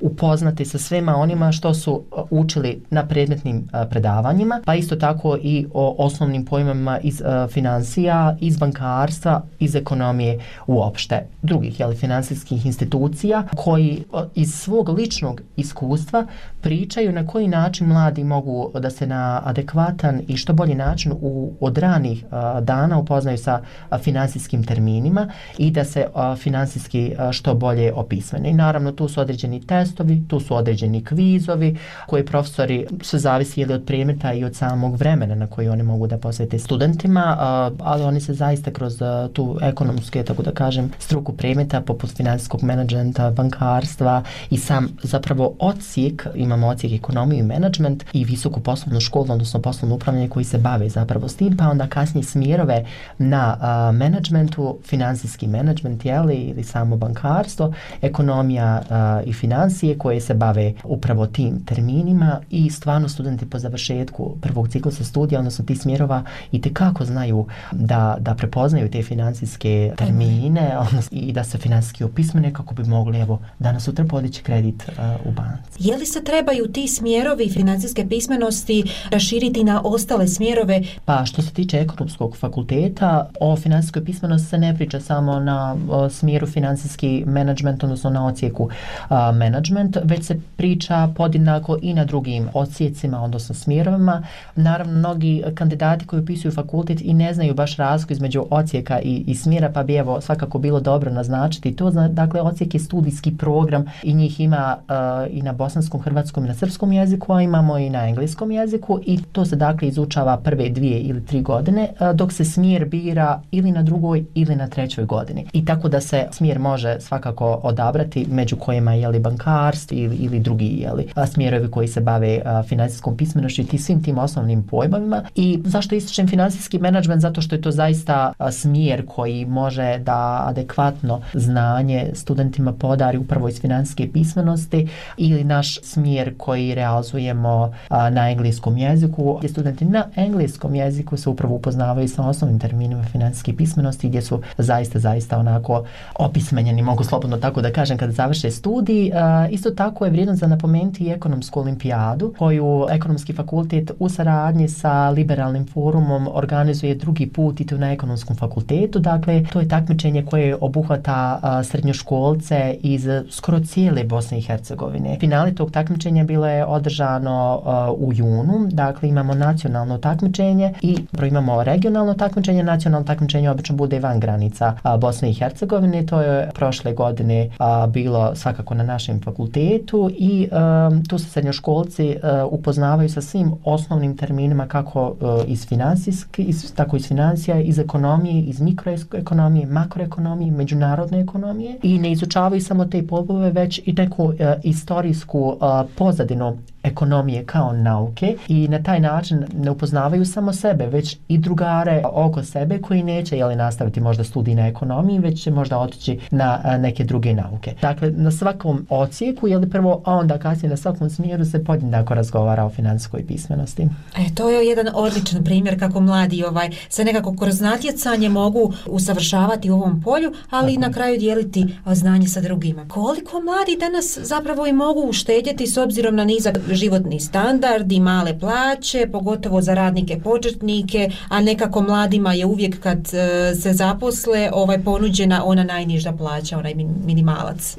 upoznati 0.00 0.64
sa 0.64 0.78
svema 0.78 1.16
onima 1.16 1.52
što 1.52 1.74
su 1.74 2.02
učili 2.30 2.82
na 2.90 3.06
predmetnim 3.06 3.68
predavanjima, 3.90 4.60
pa 4.64 4.74
isto 4.74 4.96
tako 4.96 5.36
i 5.42 5.66
o 5.74 5.94
osnovnim 5.98 6.44
pojmama 6.44 6.98
iz 6.98 7.22
financija, 7.52 8.36
iz 8.40 8.58
bankarstva, 8.58 9.42
iz 9.58 9.74
ekonomije 9.74 10.38
uopšte. 10.66 11.26
Drugih, 11.42 11.80
jeli, 11.80 11.96
finansijskih 11.96 12.66
institucija 12.66 13.46
koji 13.56 14.04
iz 14.34 14.54
svog 14.54 14.88
ličnog 14.88 15.40
iskustva 15.56 16.26
pričaju 16.60 17.12
na 17.12 17.26
koji 17.26 17.48
način 17.48 17.86
mladi 17.86 18.24
mogu 18.24 18.70
da 18.74 18.90
se 18.90 19.06
na 19.06 19.42
adekvatan 19.44 20.20
i 20.28 20.36
što 20.36 20.52
bolji 20.52 20.74
način 20.74 21.12
u 21.20 21.52
od 21.60 21.78
ranih 21.78 22.24
dana 22.62 22.98
upoznaju 22.98 23.38
sa 23.38 23.60
finansijskim 24.02 24.64
terminima 24.64 25.28
i 25.58 25.70
da 25.70 25.84
se 25.90 26.06
finansijski 26.38 27.12
što 27.32 27.54
bolje 27.54 27.92
opismene. 27.92 28.50
I 28.50 28.54
naravno 28.54 28.92
tu 28.92 29.08
su 29.08 29.20
određeni 29.20 29.66
testovi, 29.66 30.22
tu 30.28 30.40
su 30.40 30.56
određeni 30.56 31.04
kvizovi 31.04 31.76
koji 32.06 32.26
profesori 32.26 32.86
se 33.02 33.18
zavisi 33.18 33.60
ili 33.60 33.74
od 33.74 33.84
predmeta 33.86 34.32
i 34.32 34.44
od 34.44 34.56
samog 34.56 34.96
vremena 34.96 35.34
na 35.34 35.46
koji 35.46 35.68
oni 35.68 35.82
mogu 35.82 36.06
da 36.06 36.18
posvete 36.18 36.58
studentima, 36.58 37.36
a, 37.38 37.70
ali 37.78 38.02
oni 38.02 38.20
se 38.20 38.34
zaista 38.34 38.70
kroz 38.70 39.02
tu 39.32 39.58
ekonomske, 39.62 40.22
tako 40.22 40.42
da 40.42 40.52
kažem, 40.52 40.90
struku 40.98 41.32
predmeta 41.32 41.80
poput 41.80 42.10
finansijskog 42.16 42.62
menadžmenta, 42.62 43.30
bankarstva 43.30 44.22
i 44.50 44.58
sam 44.58 44.88
zapravo 45.02 45.54
ocijek, 45.58 46.26
imamo 46.34 46.68
ocijek 46.68 46.92
ekonomiju 46.92 47.38
i 47.38 47.42
menadžment 47.42 48.04
i 48.12 48.24
visoku 48.24 48.60
poslovnu 48.60 49.00
školu, 49.00 49.26
odnosno 49.32 49.60
poslovno 49.60 49.96
upravljanje 49.96 50.28
koji 50.28 50.44
se 50.44 50.58
bave 50.58 50.88
zapravo 50.88 51.28
s 51.28 51.36
tim, 51.36 51.56
pa 51.56 51.68
onda 51.68 51.86
kasnije 51.86 52.24
smjerove 52.24 52.84
na 53.18 53.56
a, 53.60 53.92
menadžmentu, 53.92 54.78
finansijski 54.84 55.46
menadžment, 55.46 55.79
jeli, 56.04 56.34
ili 56.34 56.64
samo 56.64 56.96
bankarstvo, 56.96 57.72
ekonomija 58.02 58.82
uh, 58.82 59.28
i 59.28 59.32
financije 59.32 59.98
koje 59.98 60.20
se 60.20 60.34
bave 60.34 60.72
upravo 60.84 61.26
tim 61.26 61.64
terminima 61.64 62.40
i 62.50 62.70
stvarno 62.70 63.08
studenti 63.08 63.50
po 63.50 63.58
završetku 63.58 64.36
prvog 64.40 64.68
ciklusa 64.68 65.04
studija, 65.04 65.38
odnosno 65.38 65.64
ti 65.64 65.76
smjerova 65.76 66.22
i 66.52 66.60
te 66.60 66.72
kako 66.72 67.04
znaju 67.04 67.46
da, 67.72 68.16
da 68.20 68.34
prepoznaju 68.34 68.90
te 68.90 69.02
finansijske 69.02 69.92
termine 69.96 70.78
odnosno, 70.78 71.18
i 71.18 71.32
da 71.32 71.44
se 71.44 71.58
finansijski 71.58 72.04
opismene 72.04 72.52
kako 72.52 72.74
bi 72.74 72.84
mogli 72.84 73.18
evo 73.18 73.40
danas 73.58 73.84
sutra 73.84 74.04
podići 74.04 74.42
kredit 74.42 74.88
uh, 74.88 75.26
u 75.26 75.32
banci. 75.32 75.88
Je 75.88 75.96
li 75.96 76.06
se 76.06 76.24
trebaju 76.24 76.72
ti 76.72 76.88
smjerovi 76.88 77.48
financijske 77.48 78.08
pismenosti 78.08 78.84
raširiti 79.10 79.64
na 79.64 79.82
ostale 79.84 80.28
smjerove? 80.28 80.82
Pa 81.04 81.24
što 81.24 81.42
se 81.42 81.50
tiče 81.50 81.78
ekonomskog 81.78 82.36
fakulteta, 82.36 83.30
o 83.40 83.56
finansijskoj 83.56 84.04
pismenosti 84.04 84.48
se 84.48 84.58
ne 84.58 84.74
priča 84.76 85.00
samo 85.00 85.40
na 85.40 85.69
o, 85.90 86.08
smjeru 86.08 86.46
finansijski 86.46 87.24
menadžment, 87.26 87.84
odnosno 87.84 88.10
na 88.10 88.26
ocijeku 88.26 88.68
a, 89.08 89.32
menadžment, 89.32 89.96
već 90.04 90.24
se 90.24 90.40
priča 90.56 91.08
podjednako 91.16 91.76
i 91.82 91.94
na 91.94 92.04
drugim 92.04 92.48
ocijecima, 92.54 93.22
odnosno 93.22 93.54
smjerovima. 93.54 94.22
Naravno, 94.56 94.92
mnogi 94.92 95.42
kandidati 95.54 96.06
koji 96.06 96.22
upisuju 96.22 96.52
fakultet 96.52 97.00
i 97.00 97.14
ne 97.14 97.34
znaju 97.34 97.54
baš 97.54 97.76
razliku 97.76 98.12
između 98.12 98.44
ocijeka 98.50 99.00
i, 99.00 99.24
i 99.26 99.34
smjera, 99.34 99.70
pa 99.74 99.82
bi 99.82 99.94
evo 99.94 100.20
svakako 100.20 100.58
bilo 100.58 100.80
dobro 100.80 101.10
naznačiti 101.10 101.76
to. 101.76 101.90
Dakle, 101.90 102.40
ocijek 102.40 102.74
je 102.74 102.80
studijski 102.80 103.36
program 103.36 103.84
i 104.02 104.14
njih 104.14 104.40
ima 104.40 104.76
a, 104.88 105.26
i 105.30 105.42
na 105.42 105.52
bosanskom, 105.52 106.00
hrvatskom 106.00 106.44
i 106.44 106.48
na 106.48 106.54
srpskom 106.54 106.92
jeziku, 106.92 107.32
a 107.32 107.42
imamo 107.42 107.78
i 107.78 107.90
na 107.90 108.08
engleskom 108.08 108.50
jeziku 108.50 109.00
i 109.06 109.18
to 109.32 109.44
se 109.44 109.56
dakle 109.56 109.88
izučava 109.88 110.36
prve 110.36 110.68
dvije 110.68 111.00
ili 111.00 111.26
tri 111.26 111.42
godine, 111.42 111.88
dok 112.14 112.32
se 112.32 112.44
smjer 112.44 112.84
bira 112.84 113.40
ili 113.50 113.72
na 113.72 113.82
drugoj 113.82 114.24
ili 114.34 114.56
na 114.56 114.68
trećoj 114.68 115.04
godini. 115.04 115.46
I 115.52 115.64
tako 115.64 115.88
da 115.88 116.00
se 116.00 116.26
smjer 116.32 116.58
može 116.58 117.00
svakako 117.00 117.60
odabrati 117.62 118.26
među 118.30 118.56
kojima 118.56 118.94
je 118.94 119.08
li 119.08 119.18
bankarstvo 119.18 119.96
ili, 119.98 120.16
ili 120.16 120.38
drugi 120.38 120.66
je 120.66 120.92
li 120.92 121.08
smjerovi 121.26 121.70
koji 121.70 121.88
se 121.88 122.00
bave 122.00 122.42
finansijskom 122.68 123.16
pismenošću 123.16 123.62
i 123.72 123.78
svim 123.78 124.02
tim 124.02 124.18
osnovnim 124.18 124.62
pojmovima. 124.62 125.22
I 125.34 125.62
zašto 125.64 125.94
ističem 125.94 126.28
finansijski 126.28 126.78
menadžment? 126.78 127.22
Zato 127.22 127.40
što 127.40 127.54
je 127.54 127.62
to 127.62 127.70
zaista 127.70 128.32
smjer 128.50 129.06
koji 129.06 129.44
može 129.44 129.98
da 129.98 130.44
adekvatno 130.46 131.20
znanje 131.34 132.10
studentima 132.14 132.72
podari 132.72 133.18
upravo 133.18 133.48
iz 133.48 133.60
finansijske 133.60 134.08
pismenosti 134.12 134.88
ili 135.16 135.44
naš 135.44 135.80
smjer 135.82 136.34
koji 136.38 136.74
realizujemo 136.74 137.72
na 137.90 138.30
engleskom 138.30 138.78
jeziku 138.78 139.36
gdje 139.38 139.48
studenti 139.48 139.84
na 139.84 140.04
engleskom 140.16 140.74
jeziku 140.74 141.16
se 141.16 141.30
upravo 141.30 141.54
upoznavaju 141.54 142.08
sa 142.08 142.22
osnovnim 142.22 142.60
terminima 142.60 143.04
finansijske 143.04 143.56
pismenosti 143.56 144.08
gdje 144.08 144.22
su 144.22 144.42
zaista, 144.58 144.98
zaista 144.98 145.39
onako 145.40 145.84
opismenjeni, 146.18 146.82
mogu 146.82 147.04
slobodno 147.04 147.36
tako 147.36 147.62
da 147.62 147.72
kažem, 147.72 147.98
kada 147.98 148.12
završe 148.12 148.50
studij. 148.50 149.10
Uh, 149.10 149.52
isto 149.52 149.70
tako 149.70 150.04
je 150.04 150.10
vrijedno 150.10 150.34
za 150.34 150.46
napomenuti 150.46 151.04
i 151.04 151.10
ekonomsku 151.10 151.60
olimpijadu 151.60 152.34
koju 152.38 152.86
ekonomski 152.90 153.32
fakultet 153.32 153.90
u 153.98 154.08
saradnji 154.08 154.68
sa 154.68 155.10
liberalnim 155.10 155.66
forumom 155.66 156.28
organizuje 156.32 156.94
drugi 156.94 157.26
put 157.26 157.60
i 157.60 157.66
to 157.66 157.78
na 157.78 157.92
ekonomskom 157.92 158.36
fakultetu. 158.36 158.98
Dakle, 158.98 159.44
to 159.52 159.60
je 159.60 159.68
takmičenje 159.68 160.24
koje 160.24 160.56
obuhvata 160.60 161.40
uh, 161.42 161.66
srednjoškolce 161.66 162.76
iz 162.82 163.08
skoro 163.30 163.60
cijele 163.60 164.04
Bosne 164.04 164.38
i 164.38 164.42
Hercegovine. 164.42 165.16
Finali 165.20 165.54
tog 165.54 165.70
takmičenja 165.70 166.24
bilo 166.24 166.46
je 166.46 166.64
održano 166.64 167.62
uh, 167.64 168.08
u 168.08 168.12
junu, 168.12 168.68
dakle 168.70 169.08
imamo 169.08 169.34
nacionalno 169.34 169.98
takmičenje 169.98 170.74
i 170.82 170.96
imamo 171.28 171.64
regionalno 171.64 172.14
takmičenje, 172.14 172.62
nacionalno 172.62 173.06
takmičenje 173.06 173.50
obično 173.50 173.76
bude 173.76 174.00
van 174.00 174.20
granica 174.20 174.76
Bosne 175.00 175.29
Bosne 175.30 175.32
i 175.32 175.34
Hercegovine, 175.34 176.06
to 176.06 176.20
je 176.20 176.50
prošle 176.54 176.92
godine 176.94 177.50
a, 177.58 177.86
bilo 177.86 178.34
svakako 178.34 178.74
na 178.74 178.84
našem 178.84 179.20
fakultetu 179.20 180.10
i 180.18 180.48
a, 180.52 180.90
tu 181.08 181.18
se 181.18 181.30
srednjoškolci 181.30 182.16
a, 182.22 182.46
upoznavaju 182.50 183.08
sa 183.08 183.20
svim 183.20 183.52
osnovnim 183.64 184.16
terminima 184.16 184.66
kako 184.66 185.14
a, 185.20 185.44
iz 185.46 185.66
finansijske, 185.66 186.42
iz, 186.42 186.74
tako 186.74 186.96
iz 186.96 187.08
financija, 187.08 187.60
iz 187.60 187.78
ekonomije, 187.78 188.42
iz 188.42 188.60
mikroekonomije, 188.60 189.66
makroekonomije, 189.66 190.52
međunarodne 190.52 191.20
ekonomije 191.20 191.78
i 191.82 191.98
ne 191.98 192.12
izučavaju 192.12 192.60
samo 192.60 192.84
te 192.84 193.06
pobove, 193.06 193.50
već 193.50 193.80
i 193.86 193.92
neku 193.92 194.32
a, 194.40 194.54
istorijsku 194.62 195.56
a, 195.60 195.84
pozadinu 195.96 196.56
ekonomije 196.82 197.44
kao 197.44 197.72
nauke 197.72 198.36
i 198.48 198.68
na 198.68 198.82
taj 198.82 199.00
način 199.00 199.44
ne 199.54 199.70
upoznavaju 199.70 200.24
samo 200.24 200.52
sebe, 200.52 200.86
već 200.86 201.16
i 201.28 201.38
drugare 201.38 202.02
oko 202.12 202.42
sebe 202.42 202.78
koji 202.78 203.02
neće 203.02 203.36
jeli, 203.36 203.56
nastaviti 203.56 204.00
možda 204.00 204.24
studij 204.24 204.54
na 204.54 204.66
ekonomiji, 204.66 205.18
već 205.18 205.42
će 205.42 205.50
možda 205.50 205.78
otići 205.78 206.18
na 206.30 206.60
a, 206.64 206.78
neke 206.78 207.04
druge 207.04 207.34
nauke. 207.34 207.74
Dakle, 207.82 208.10
na 208.10 208.30
svakom 208.30 208.86
ocijeku, 208.88 209.48
jeli 209.48 209.70
prvo, 209.70 210.02
a 210.04 210.14
onda 210.14 210.38
kasnije 210.38 210.70
na 210.70 210.76
svakom 210.76 211.10
smjeru 211.10 211.44
se 211.44 211.64
podjednako 211.64 212.14
razgovara 212.14 212.64
o 212.64 212.70
financijskoj 212.70 213.26
pismenosti. 213.26 213.82
E, 214.16 214.34
to 214.34 214.50
je 214.50 214.66
jedan 214.66 214.88
odličan 214.94 215.44
primjer 215.44 215.78
kako 215.78 216.00
mladi 216.00 216.44
ovaj 216.44 216.70
se 216.88 217.04
nekako 217.04 217.36
kroz 217.36 217.60
natjecanje 217.60 218.28
mogu 218.28 218.72
usavršavati 218.86 219.70
u 219.70 219.74
ovom 219.74 220.02
polju, 220.02 220.32
ali 220.50 220.74
i 220.74 220.78
na 220.78 220.92
kraju 220.92 221.18
dijeliti 221.18 221.74
znanje 221.86 222.28
sa 222.28 222.40
drugima. 222.40 222.88
Koliko 222.88 223.40
mladi 223.40 223.76
danas 223.80 224.18
zapravo 224.22 224.66
i 224.66 224.72
mogu 224.72 225.00
uštedjeti 225.00 225.66
s 225.66 225.76
obzirom 225.76 226.16
na 226.16 226.24
nizak 226.24 226.58
životni 226.74 227.20
standard 227.20 227.92
i 227.92 228.00
male 228.00 228.38
plaće, 228.38 229.08
pogotovo 229.12 229.62
za 229.62 229.74
radnike 229.74 230.20
početnike, 230.24 231.10
a 231.28 231.40
nekako 231.40 231.82
mladima 231.82 232.32
je 232.32 232.46
uvijek 232.46 232.80
kad 232.80 232.98
e, 233.14 233.54
se 233.54 233.72
zaposle 233.72 234.50
ovaj 234.52 234.82
ponuđena 234.84 235.44
ona 235.44 235.64
najniža 235.64 236.12
plaća, 236.12 236.58
onaj 236.58 236.74
minimalac. 237.04 237.76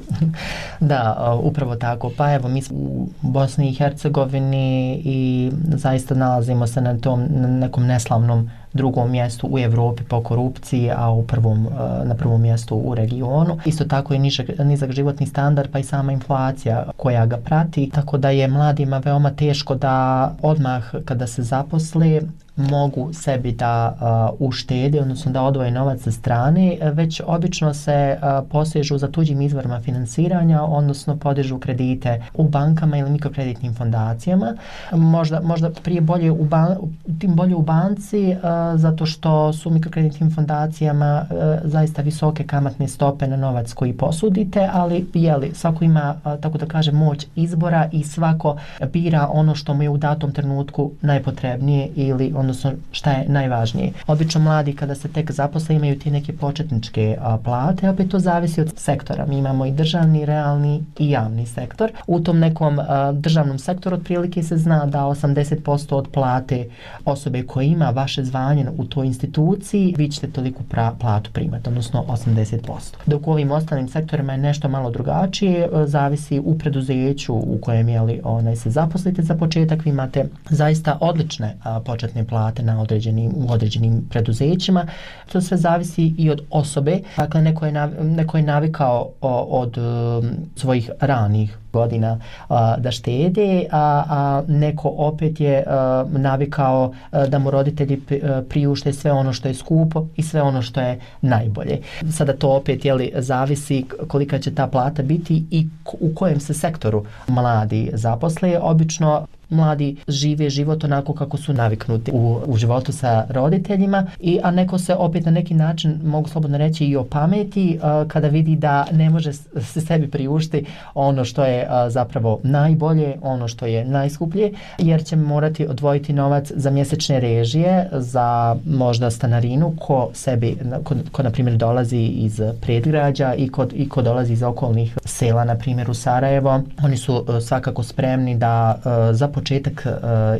Da, 0.80 1.38
upravo 1.42 1.76
tako. 1.76 2.10
Pa 2.16 2.32
evo, 2.34 2.48
mi 2.48 2.62
smo 2.62 2.78
u 2.78 3.08
Bosni 3.20 3.70
i 3.70 3.74
Hercegovini 3.74 5.02
i 5.04 5.50
zaista 5.68 6.14
nalazimo 6.14 6.66
se 6.66 6.80
na 6.80 6.98
tom 6.98 7.26
na 7.30 7.48
nekom 7.48 7.86
neslavnom 7.86 8.50
drugom 8.72 9.10
mjestu 9.10 9.48
u 9.50 9.58
Evropi 9.58 10.02
po 10.04 10.22
korupciji, 10.22 10.90
a 10.96 11.10
u 11.10 11.22
prvom, 11.22 11.66
e, 11.66 12.04
na 12.04 12.14
prvom 12.14 12.42
mjestu 12.42 12.76
u 12.76 12.94
regionu. 12.94 13.58
Isto 13.64 13.84
tako 13.84 14.12
je 14.12 14.18
nižak, 14.18 14.46
nizak 14.58 14.92
životni 14.92 15.26
standard 15.26 15.70
pa 15.72 15.78
i 15.78 15.84
sama 15.84 16.12
inflacija 16.12 16.84
koja 16.96 17.26
ga 17.26 17.36
prati, 17.36 17.90
tako 17.94 18.18
da 18.18 18.30
je 18.30 18.48
mladima 18.48 18.98
veoma 18.98 19.30
teško 19.30 19.74
da 19.74 20.34
odmah 20.42 20.94
kada 21.04 21.26
se 21.26 21.42
zaposle 21.42 22.20
mogu 22.56 23.12
sebi 23.12 23.52
da 23.52 23.96
uh, 24.40 24.48
uštede, 24.48 25.00
odnosno 25.00 25.32
da 25.32 25.42
odvoje 25.42 25.70
novac 25.70 26.00
sa 26.00 26.12
strane, 26.12 26.78
već 26.82 27.20
obično 27.26 27.74
se 27.74 28.18
uh, 28.18 28.48
posežu 28.50 28.98
za 28.98 29.08
tuđim 29.08 29.40
izvorima 29.40 29.80
finansiranja, 29.80 30.62
odnosno 30.62 31.16
podižu 31.16 31.58
kredite 31.58 32.22
u 32.34 32.48
bankama 32.48 32.98
ili 32.98 33.10
mikrokreditnim 33.10 33.74
fondacijama. 33.74 34.54
Možda, 34.92 35.40
možda 35.40 35.70
prije 35.70 36.00
bolje 36.00 36.30
u, 36.30 36.44
ban, 36.44 36.76
tim 37.18 37.34
bolje 37.34 37.54
u 37.54 37.62
banci, 37.62 38.36
uh, 38.36 38.80
zato 38.80 39.06
što 39.06 39.52
su 39.52 39.70
mikrokreditnim 39.70 40.34
fondacijama 40.34 41.26
uh, 41.30 41.36
zaista 41.64 42.02
visoke 42.02 42.44
kamatne 42.44 42.88
stope 42.88 43.26
na 43.26 43.36
novac 43.36 43.72
koji 43.72 43.92
posudite, 43.92 44.68
ali 44.72 45.06
jeli, 45.14 45.54
svako 45.54 45.84
ima, 45.84 46.14
uh, 46.24 46.40
tako 46.40 46.58
da 46.58 46.66
kaže, 46.66 46.92
moć 46.92 47.26
izbora 47.36 47.88
i 47.92 48.04
svako 48.04 48.56
bira 48.92 49.28
ono 49.32 49.54
što 49.54 49.74
mu 49.74 49.82
je 49.82 49.90
u 49.90 49.96
datom 49.96 50.32
trenutku 50.32 50.90
najpotrebnije 51.00 51.88
ili 51.96 52.32
odnosno 52.42 52.72
šta 52.92 53.10
je 53.10 53.28
najvažnije. 53.28 53.92
Obično 54.06 54.40
mladi 54.40 54.76
kada 54.76 54.94
se 54.94 55.08
tek 55.08 55.30
zaposle 55.30 55.76
imaju 55.76 55.98
ti 55.98 56.10
neke 56.10 56.32
početničke 56.32 57.16
a, 57.20 57.38
plate, 57.44 57.90
opet 57.90 58.10
to 58.10 58.18
zavisi 58.18 58.60
od 58.60 58.72
sektora. 58.76 59.26
Mi 59.26 59.38
imamo 59.38 59.66
i 59.66 59.72
državni, 59.72 60.24
realni 60.26 60.84
i 60.98 61.10
javni 61.10 61.46
sektor. 61.46 61.90
U 62.06 62.20
tom 62.20 62.38
nekom 62.38 62.78
a, 62.78 63.12
državnom 63.12 63.58
sektoru 63.58 63.96
otprilike 63.96 64.42
se 64.42 64.56
zna 64.56 64.86
da 64.86 64.98
80% 64.98 65.94
od 65.94 66.08
plate 66.08 66.68
osobe 67.04 67.42
koja 67.42 67.64
ima 67.64 67.90
vaše 67.90 68.24
zvanje 68.24 68.66
u 68.78 68.84
toj 68.84 69.06
instituciji, 69.06 69.94
vi 69.98 70.08
ćete 70.08 70.30
toliko 70.30 70.62
pra, 70.68 70.92
platu 71.00 71.30
primati, 71.32 71.68
odnosno 71.68 72.04
80%. 72.08 72.58
Dok 73.06 73.26
u 73.26 73.32
ovim 73.32 73.50
ostalim 73.50 73.88
sektorima 73.88 74.32
je 74.32 74.38
nešto 74.38 74.68
malo 74.68 74.90
drugačije, 74.90 75.68
a, 75.72 75.86
zavisi 75.86 76.40
u 76.44 76.58
preduzeću 76.58 77.34
u 77.34 77.58
kojem 77.62 77.88
je 77.88 78.00
li 78.00 78.20
onaj 78.24 78.56
se 78.56 78.70
zaposlite 78.70 79.22
za 79.22 79.34
početak, 79.34 79.84
vi 79.84 79.90
imate 79.90 80.24
zaista 80.50 80.98
odlične 81.00 81.56
a, 81.62 81.80
početne 81.80 82.24
plate 82.32 82.62
na 82.62 82.80
određenim, 82.80 83.32
u 83.36 83.52
određenim 83.52 84.02
preduzećima. 84.10 84.86
To 85.32 85.40
sve 85.40 85.56
zavisi 85.56 86.14
i 86.18 86.30
od 86.30 86.40
osobe. 86.50 87.00
Dakle, 87.16 87.42
neko 87.42 87.66
je, 87.66 87.72
nav, 87.72 87.90
neko 88.00 88.36
je 88.36 88.42
navikao 88.42 89.10
od 89.20 89.78
um, 89.78 90.30
svojih 90.56 90.90
ranih 91.00 91.58
godina 91.72 92.18
a, 92.48 92.76
da 92.78 92.90
štede, 92.90 93.66
a, 93.70 94.04
a 94.08 94.42
neko 94.48 94.92
opet 94.96 95.40
je 95.40 95.64
a, 95.66 96.04
navikao 96.08 96.92
a, 97.10 97.26
da 97.26 97.38
mu 97.38 97.50
roditelji 97.50 98.00
priušte 98.48 98.92
sve 98.92 99.12
ono 99.12 99.32
što 99.32 99.48
je 99.48 99.54
skupo 99.54 100.06
i 100.16 100.22
sve 100.22 100.42
ono 100.42 100.62
što 100.62 100.80
je 100.80 101.00
najbolje. 101.20 101.80
Sada 102.12 102.32
to 102.32 102.50
opet 102.56 102.84
jeli, 102.84 103.12
zavisi 103.16 103.84
kolika 104.08 104.38
će 104.38 104.54
ta 104.54 104.66
plata 104.66 105.02
biti 105.02 105.44
i 105.50 105.66
u 106.00 106.14
kojem 106.14 106.40
se 106.40 106.54
sektoru 106.54 107.04
mladi 107.28 107.90
zaposle. 107.92 108.58
Obično 108.60 109.26
mladi 109.52 109.96
žive 110.08 110.50
život 110.50 110.84
onako 110.84 111.14
kako 111.14 111.36
su 111.36 111.52
naviknuti 111.52 112.10
u, 112.14 112.40
u 112.46 112.56
životu 112.56 112.92
sa 112.92 113.26
roditeljima 113.28 114.06
i 114.20 114.38
a 114.42 114.50
neko 114.50 114.78
se 114.78 114.94
opet 114.94 115.24
na 115.24 115.30
neki 115.30 115.54
način 115.54 116.00
mogu 116.04 116.28
slobodno 116.28 116.58
reći 116.58 116.84
i 116.86 116.96
opameti 116.96 117.78
uh, 117.78 118.08
kada 118.08 118.28
vidi 118.28 118.56
da 118.56 118.86
ne 118.92 119.10
može 119.10 119.32
se 119.32 119.80
sebi 119.80 120.10
priušti 120.10 120.64
ono 120.94 121.24
što 121.24 121.44
je 121.44 121.62
uh, 121.62 121.92
zapravo 121.92 122.40
najbolje, 122.42 123.16
ono 123.22 123.48
što 123.48 123.66
je 123.66 123.84
najskuplje 123.84 124.52
jer 124.78 125.04
će 125.04 125.16
morati 125.16 125.66
odvojiti 125.66 126.12
novac 126.12 126.52
za 126.54 126.70
mjesečne 126.70 127.20
režije, 127.20 127.88
za 127.92 128.56
možda 128.66 129.10
stanarinu 129.10 129.74
ko 129.78 130.10
sebi 130.12 130.56
ko, 130.84 130.94
ko 131.12 131.22
na 131.22 131.30
primjer 131.30 131.56
dolazi 131.56 131.98
iz 131.98 132.40
predgrađa 132.60 133.34
i 133.34 133.48
ko, 133.48 133.66
i 133.74 133.88
ko 133.88 134.02
dolazi 134.02 134.32
iz 134.32 134.42
okolnih 134.42 134.96
sela 135.12 135.44
na 135.44 135.54
primjer 135.54 135.90
u 135.90 135.94
Sarajevo. 135.94 136.62
Oni 136.84 136.96
su 136.96 137.16
uh, 137.16 137.42
svakako 137.42 137.82
spremni 137.82 138.36
da 138.36 138.74
uh, 138.76 139.16
za 139.16 139.28
početak 139.28 139.86
uh, 139.86 139.92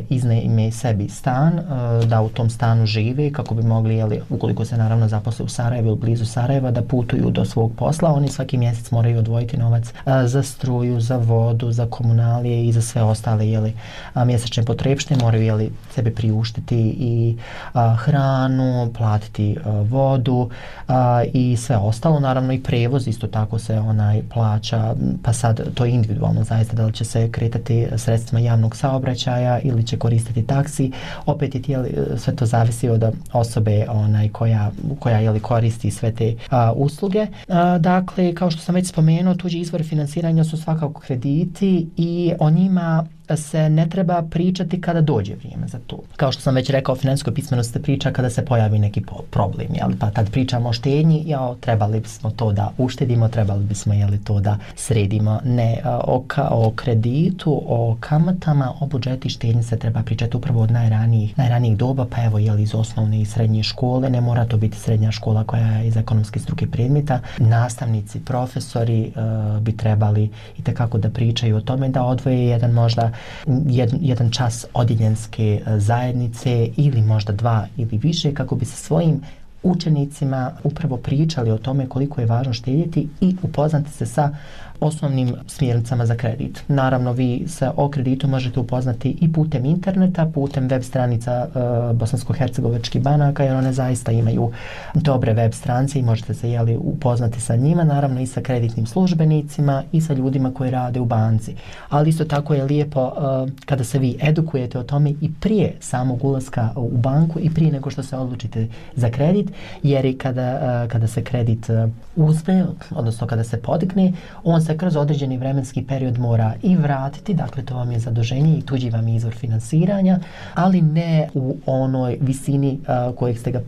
iznajme 0.09 0.71
sebi 0.71 1.09
stan, 1.09 1.59
uh, 1.59 2.05
da 2.09 2.21
u 2.21 2.29
tom 2.29 2.49
stanu 2.49 2.85
žive 2.85 3.31
kako 3.31 3.55
bi 3.55 3.63
mogli, 3.63 3.95
jeli, 3.95 4.21
ukoliko 4.29 4.65
se 4.65 4.77
naravno 4.77 5.07
zaposle 5.07 5.45
u 5.45 5.49
Sarajevu 5.49 5.87
ili 5.87 5.97
blizu 5.97 6.25
Sarajeva, 6.25 6.71
da 6.71 6.81
putuju 6.81 7.31
do 7.31 7.45
svog 7.45 7.71
posla. 7.77 8.13
Oni 8.13 8.27
svaki 8.27 8.57
mjesec 8.57 8.91
moraju 8.91 9.19
odvojiti 9.19 9.57
novac 9.57 9.83
uh, 9.89 10.13
za 10.25 10.43
struju, 10.43 10.99
za 10.99 11.17
vodu, 11.17 11.71
za 11.71 11.85
komunalije 11.85 12.65
i 12.65 12.71
za 12.71 12.81
sve 12.81 13.03
ostale 13.03 13.49
jeli, 13.49 13.73
uh, 14.15 14.25
mjesečne 14.25 14.63
potrebšte. 14.63 15.15
Moraju 15.15 15.43
jeli, 15.43 15.71
sebe 15.95 16.11
priuštiti 16.11 16.95
i 16.99 17.37
uh, 17.73 17.81
hranu, 17.99 18.91
platiti 18.97 19.57
uh, 19.65 19.89
vodu 19.89 20.49
uh, 20.87 20.95
i 21.33 21.57
sve 21.57 21.77
ostalo. 21.77 22.19
Naravno 22.19 22.53
i 22.53 22.63
prevoz 22.63 23.07
isto 23.07 23.27
tako 23.27 23.59
se 23.59 23.79
onaj 23.79 24.21
plaća, 24.63 24.95
pa 25.23 25.33
sad 25.33 25.73
to 25.73 25.85
je 25.85 25.91
individualno 25.91 26.43
zaista 26.43 26.75
da 26.75 26.85
li 26.85 26.93
će 26.93 27.05
se 27.05 27.31
kretati 27.31 27.87
sredstvima 27.97 28.39
javnog 28.39 28.75
saobraćaja 28.75 29.59
ili 29.59 29.87
će 29.87 29.97
koristiti 29.97 30.47
taksi. 30.47 30.91
Opet 31.25 31.55
je 31.55 31.61
tijeli, 31.61 31.89
e, 31.89 32.17
sve 32.17 32.35
to 32.35 32.45
zavisi 32.45 32.89
od 32.89 33.03
osobe 33.33 33.85
onaj 33.89 34.29
koja, 34.29 34.71
koja 34.99 35.19
je 35.19 35.31
li 35.31 35.39
koristi 35.39 35.91
sve 35.91 36.11
te 36.11 36.35
a, 36.49 36.71
usluge. 36.75 37.27
A, 37.47 37.77
dakle, 37.77 38.35
kao 38.35 38.51
što 38.51 38.61
sam 38.61 38.75
već 38.75 38.87
spomenuo, 38.87 39.35
tuđi 39.35 39.59
izvor 39.59 39.83
finansiranja 39.83 40.43
su 40.43 40.57
svakako 40.57 41.01
krediti 41.01 41.87
i 41.97 42.33
o 42.39 42.49
njima 42.49 43.05
se 43.37 43.69
ne 43.69 43.89
treba 43.89 44.21
pričati 44.21 44.81
kada 44.81 45.01
dođe 45.01 45.35
vrijeme 45.35 45.67
za 45.67 45.79
to. 45.87 45.99
Kao 46.15 46.31
što 46.31 46.41
sam 46.41 46.55
već 46.55 46.69
rekao, 46.69 46.95
financijskoj 46.95 47.33
pismenosti 47.33 47.73
se 47.73 47.81
priča 47.81 48.11
kada 48.11 48.29
se 48.29 48.45
pojavi 48.45 48.79
neki 48.79 49.01
problem, 49.29 49.67
jel? 49.73 49.89
pa 49.99 50.11
tad 50.11 50.31
pričamo 50.31 50.69
o 50.69 50.73
štenji, 50.73 51.23
jao, 51.25 51.55
trebali 51.55 51.99
bismo 51.99 52.31
to 52.31 52.51
da 52.51 52.71
uštedimo, 52.77 53.27
trebali 53.27 53.63
bismo 53.63 53.93
jeli, 53.93 54.17
to 54.17 54.39
da 54.39 54.57
sredimo. 54.75 55.39
Ne, 55.45 55.81
o, 56.03 56.23
ka, 56.27 56.47
o 56.51 56.71
kreditu, 56.75 57.61
o 57.67 57.97
kamatama, 57.99 58.73
o 58.79 58.85
budžeti 58.85 59.29
štenji 59.29 59.63
se 59.63 59.79
treba 59.79 60.03
pričati 60.03 60.37
upravo 60.37 60.61
od 60.61 60.71
najranijih, 60.71 61.37
najranijih 61.37 61.77
doba, 61.77 62.05
pa 62.09 62.23
evo 62.23 62.39
jeli, 62.39 62.63
iz 62.63 62.75
osnovne 62.75 63.21
i 63.21 63.25
srednje 63.25 63.63
škole, 63.63 64.09
ne 64.09 64.21
mora 64.21 64.45
to 64.45 64.57
biti 64.57 64.77
srednja 64.77 65.11
škola 65.11 65.43
koja 65.43 65.67
je 65.67 65.87
iz 65.87 65.97
ekonomske 65.97 66.39
struke 66.39 66.67
predmeta, 66.67 67.19
nastavnici, 67.37 68.19
profesori 68.19 69.11
uh, 69.15 69.61
bi 69.61 69.77
trebali 69.77 70.29
i 70.57 70.61
tekako 70.61 70.97
da 70.97 71.09
pričaju 71.09 71.57
o 71.57 71.61
tome, 71.61 71.89
da 71.89 72.03
odvoje 72.03 72.45
jedan 72.45 72.71
možda 72.71 73.11
jedan, 73.47 73.99
jedan 74.01 74.31
čas 74.31 74.65
odjeljenske 74.73 75.61
e, 75.65 75.79
zajednice 75.79 76.67
ili 76.77 77.01
možda 77.01 77.33
dva 77.33 77.67
ili 77.77 77.97
više 77.97 78.33
kako 78.33 78.55
bi 78.55 78.65
sa 78.65 78.75
svojim 78.75 79.21
učenicima 79.63 80.51
upravo 80.63 80.97
pričali 80.97 81.51
o 81.51 81.57
tome 81.57 81.89
koliko 81.89 82.21
je 82.21 82.27
važno 82.27 82.53
štedjeti 82.53 83.07
i 83.21 83.35
upoznati 83.43 83.91
se 83.91 84.05
sa 84.05 84.35
osnovnim 84.83 85.35
smjernicama 85.47 86.05
za 86.05 86.15
kredit. 86.15 86.63
Naravno, 86.67 87.11
vi 87.11 87.43
se 87.47 87.69
o 87.75 87.89
kreditu 87.89 88.27
možete 88.27 88.59
upoznati 88.59 89.17
i 89.21 89.33
putem 89.33 89.65
interneta, 89.65 90.25
putem 90.33 90.67
web 90.67 90.83
stranica 90.83 91.31
e, 91.31 91.59
Bosansko-Hercegovačkih 91.93 93.01
banaka, 93.01 93.43
jer 93.43 93.55
one 93.55 93.73
zaista 93.73 94.11
imaju 94.11 94.51
dobre 94.93 95.33
web 95.33 95.53
stranice 95.53 95.99
i 95.99 96.03
možete 96.03 96.33
se 96.33 96.49
jeli, 96.49 96.77
upoznati 96.77 97.41
sa 97.41 97.55
njima, 97.55 97.83
naravno 97.83 98.21
i 98.21 98.27
sa 98.27 98.41
kreditnim 98.41 98.85
službenicima 98.85 99.83
i 99.91 100.01
sa 100.01 100.13
ljudima 100.13 100.53
koji 100.53 100.71
rade 100.71 100.99
u 100.99 101.05
banci. 101.05 101.55
Ali 101.89 102.09
isto 102.09 102.25
tako 102.25 102.53
je 102.53 102.63
lijepo 102.63 103.07
e, 103.07 103.51
kada 103.65 103.83
se 103.83 103.99
vi 103.99 104.17
edukujete 104.21 104.79
o 104.79 104.83
tome 104.83 105.13
i 105.21 105.31
prije 105.39 105.73
samog 105.79 106.23
ulaska 106.25 106.69
u 106.75 106.97
banku 106.97 107.39
i 107.39 107.53
prije 107.53 107.71
nego 107.71 107.89
što 107.89 108.03
se 108.03 108.17
odlučite 108.17 108.67
za 108.95 109.09
kredit, 109.09 109.51
jer 109.83 110.05
i 110.05 110.17
kada, 110.17 110.41
e, 110.41 110.87
kada 110.89 111.07
se 111.07 111.23
kredit 111.23 111.69
e, 111.69 111.87
uzme, 112.15 112.65
odnosno 112.91 113.27
kada 113.27 113.43
se 113.43 113.61
podigne, 113.61 114.13
on 114.43 114.61
se 114.61 114.72
kroz 114.77 114.95
određeni 114.95 115.37
vremenski 115.37 115.83
period 115.83 116.19
mora 116.19 116.53
i 116.61 116.75
vratiti, 116.75 117.33
dakle 117.33 117.63
to 117.63 117.75
vam 117.75 117.91
je 117.91 117.99
zaduženje 117.99 118.57
i 118.57 118.61
tuđi 118.61 118.89
vam 118.89 119.07
je 119.07 119.15
izvor 119.15 119.33
finansiranja, 119.33 120.19
ali 120.53 120.81
ne 120.81 121.29
u 121.33 121.55
onoj 121.65 122.17
visini 122.21 122.79
uh, 122.81 123.15
kojeg 123.15 123.37
ste 123.39 123.51
ga 123.51 123.61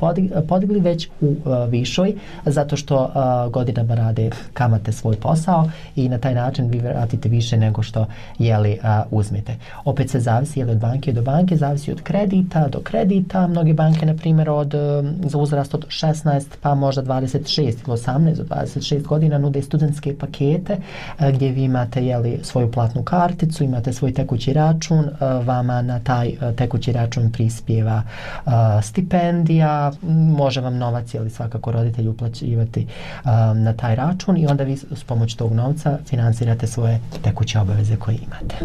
podigli, 0.48 0.80
već 0.80 1.10
u 1.22 1.26
uh, 1.26 1.36
višoj, 1.70 2.16
zato 2.46 2.78
što 2.78 3.04
uh, 3.04 3.52
godinama 3.52 3.96
rade 3.96 4.30
kamate 4.54 4.92
svoj 4.92 5.16
posao 5.16 5.70
i 5.96 6.10
na 6.10 6.18
taj 6.18 6.34
način 6.34 6.68
vi 6.68 6.80
vratite 6.80 7.30
više 7.30 7.58
nego 7.58 7.84
što 7.84 8.06
jeli 8.40 8.80
uh, 8.84 9.20
uzmete. 9.20 9.56
Opet 9.86 10.10
se 10.10 10.20
zavisi 10.20 10.60
jeli 10.60 10.72
od 10.72 10.78
banke 10.78 11.14
do 11.14 11.22
banke, 11.22 11.58
zavisi 11.58 11.92
od 11.92 12.02
kredita 12.02 12.68
do 12.68 12.80
kredita. 12.80 13.48
Mnoge 13.48 13.74
banke, 13.74 14.06
na 14.06 14.14
primjer, 14.14 14.50
od, 14.50 14.74
uh, 14.74 14.82
za 15.32 15.38
uzrast 15.38 15.74
od 15.74 15.88
16 15.88 16.46
pa 16.62 16.76
možda 16.76 17.04
26 17.04 17.62
ili 17.62 17.76
18 17.88 18.36
do 18.36 18.44
26 18.44 19.02
godina 19.02 19.38
nude 19.38 19.62
studentske 19.62 20.16
pakete 20.18 20.78
E, 21.20 21.32
gdje 21.32 21.52
vi 21.52 21.64
imate 21.64 22.06
jeli, 22.06 22.40
svoju 22.44 22.72
platnu 22.72 23.04
karticu, 23.04 23.64
imate 23.64 23.94
svoj 23.94 24.14
tekući 24.14 24.54
račun, 24.54 25.06
e, 25.06 25.26
vama 25.44 25.82
na 25.82 26.00
taj 26.00 26.28
e, 26.28 26.56
tekući 26.56 26.92
račun 26.92 27.32
prispjeva 27.32 28.04
stipendija, 28.84 29.92
može 30.38 30.62
vam 30.62 30.78
novac 30.78 31.14
jeli, 31.14 31.30
svakako 31.30 31.72
roditelji 31.72 32.08
uplaćivati 32.08 32.88
na 33.56 33.74
taj 33.74 33.96
račun 33.96 34.38
i 34.38 34.48
onda 34.48 34.64
vi 34.64 34.78
s 34.78 35.04
pomoć 35.04 35.36
tog 35.36 35.54
novca 35.54 35.98
financirate 36.06 36.68
svoje 36.68 37.00
tekuće 37.24 37.60
obaveze 37.60 37.96
koje 37.96 38.18
imate. 38.18 38.56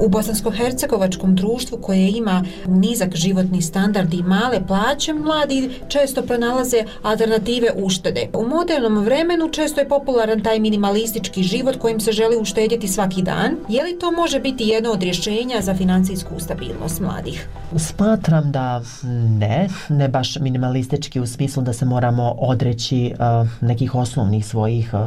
U 0.00 0.08
bosansko-hercegovačkom 0.08 1.34
društvu 1.34 1.78
koje 1.78 2.10
ima 2.10 2.44
nizak 2.66 3.16
životni 3.16 3.62
standard 3.62 4.14
i 4.14 4.22
male 4.22 4.66
plaće, 4.66 5.12
mladi 5.12 5.70
često 5.88 6.22
pronalaze 6.22 6.84
alternative 7.02 7.68
uštede. 7.76 8.28
U 8.34 8.46
modernom 8.46 9.04
vremenu 9.04 9.48
često 9.48 9.80
je 9.80 9.88
popularan 9.88 10.40
taj 10.40 10.58
minimalistički 10.58 11.42
život 11.42 11.76
kojim 11.78 12.00
se 12.00 12.12
želi 12.12 12.36
uštedjeti 12.36 12.88
svaki 12.88 13.22
dan. 13.22 13.56
Je 13.68 13.84
li 13.84 13.98
to 13.98 14.10
može 14.10 14.40
biti 14.40 14.64
jedno 14.64 14.90
od 14.90 15.02
rješenja 15.02 15.60
za 15.60 15.74
financijsku 15.74 16.34
stabilnost 16.38 17.00
mladih? 17.00 17.48
Smatram 17.76 18.52
da 18.52 18.82
ne, 19.38 19.68
ne 19.88 20.08
baš 20.08 20.36
minimalistički 20.36 21.20
u 21.20 21.26
smislu 21.26 21.62
da 21.62 21.72
se 21.72 21.84
moramo 21.84 22.34
odreći 22.38 23.14
uh, 23.14 23.48
nekih 23.60 23.94
osnovnih 23.94 24.46
svojih 24.46 24.90
uh, 24.94 25.00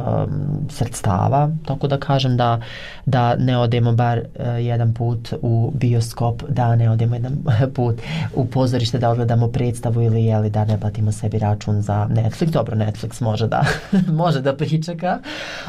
sredstava, 0.70 1.50
tako 1.66 1.88
da 1.88 2.00
kažem 2.00 2.36
da, 2.36 2.60
da 3.06 3.36
ne 3.36 3.58
odemo 3.58 3.92
bar 3.92 4.18
uh, 4.18 4.46
jedan 4.60 4.81
put 4.94 5.32
u 5.42 5.72
bioskop, 5.74 6.42
da 6.48 6.76
ne 6.76 6.90
odemo 6.90 7.14
jedan 7.14 7.36
put 7.76 8.00
u 8.34 8.46
pozorište 8.46 8.98
da 8.98 9.10
odgledamo 9.10 9.48
predstavu 9.48 10.02
ili 10.02 10.24
jeli 10.24 10.50
da 10.50 10.64
ne 10.64 10.80
platimo 10.80 11.12
sebi 11.12 11.38
račun 11.38 11.82
za 11.82 12.08
Netflix. 12.10 12.50
Dobro, 12.50 12.76
Netflix 12.76 13.22
može 13.22 13.48
da 13.48 13.64
može 14.22 14.40
da 14.40 14.56
pričeka, 14.56 15.18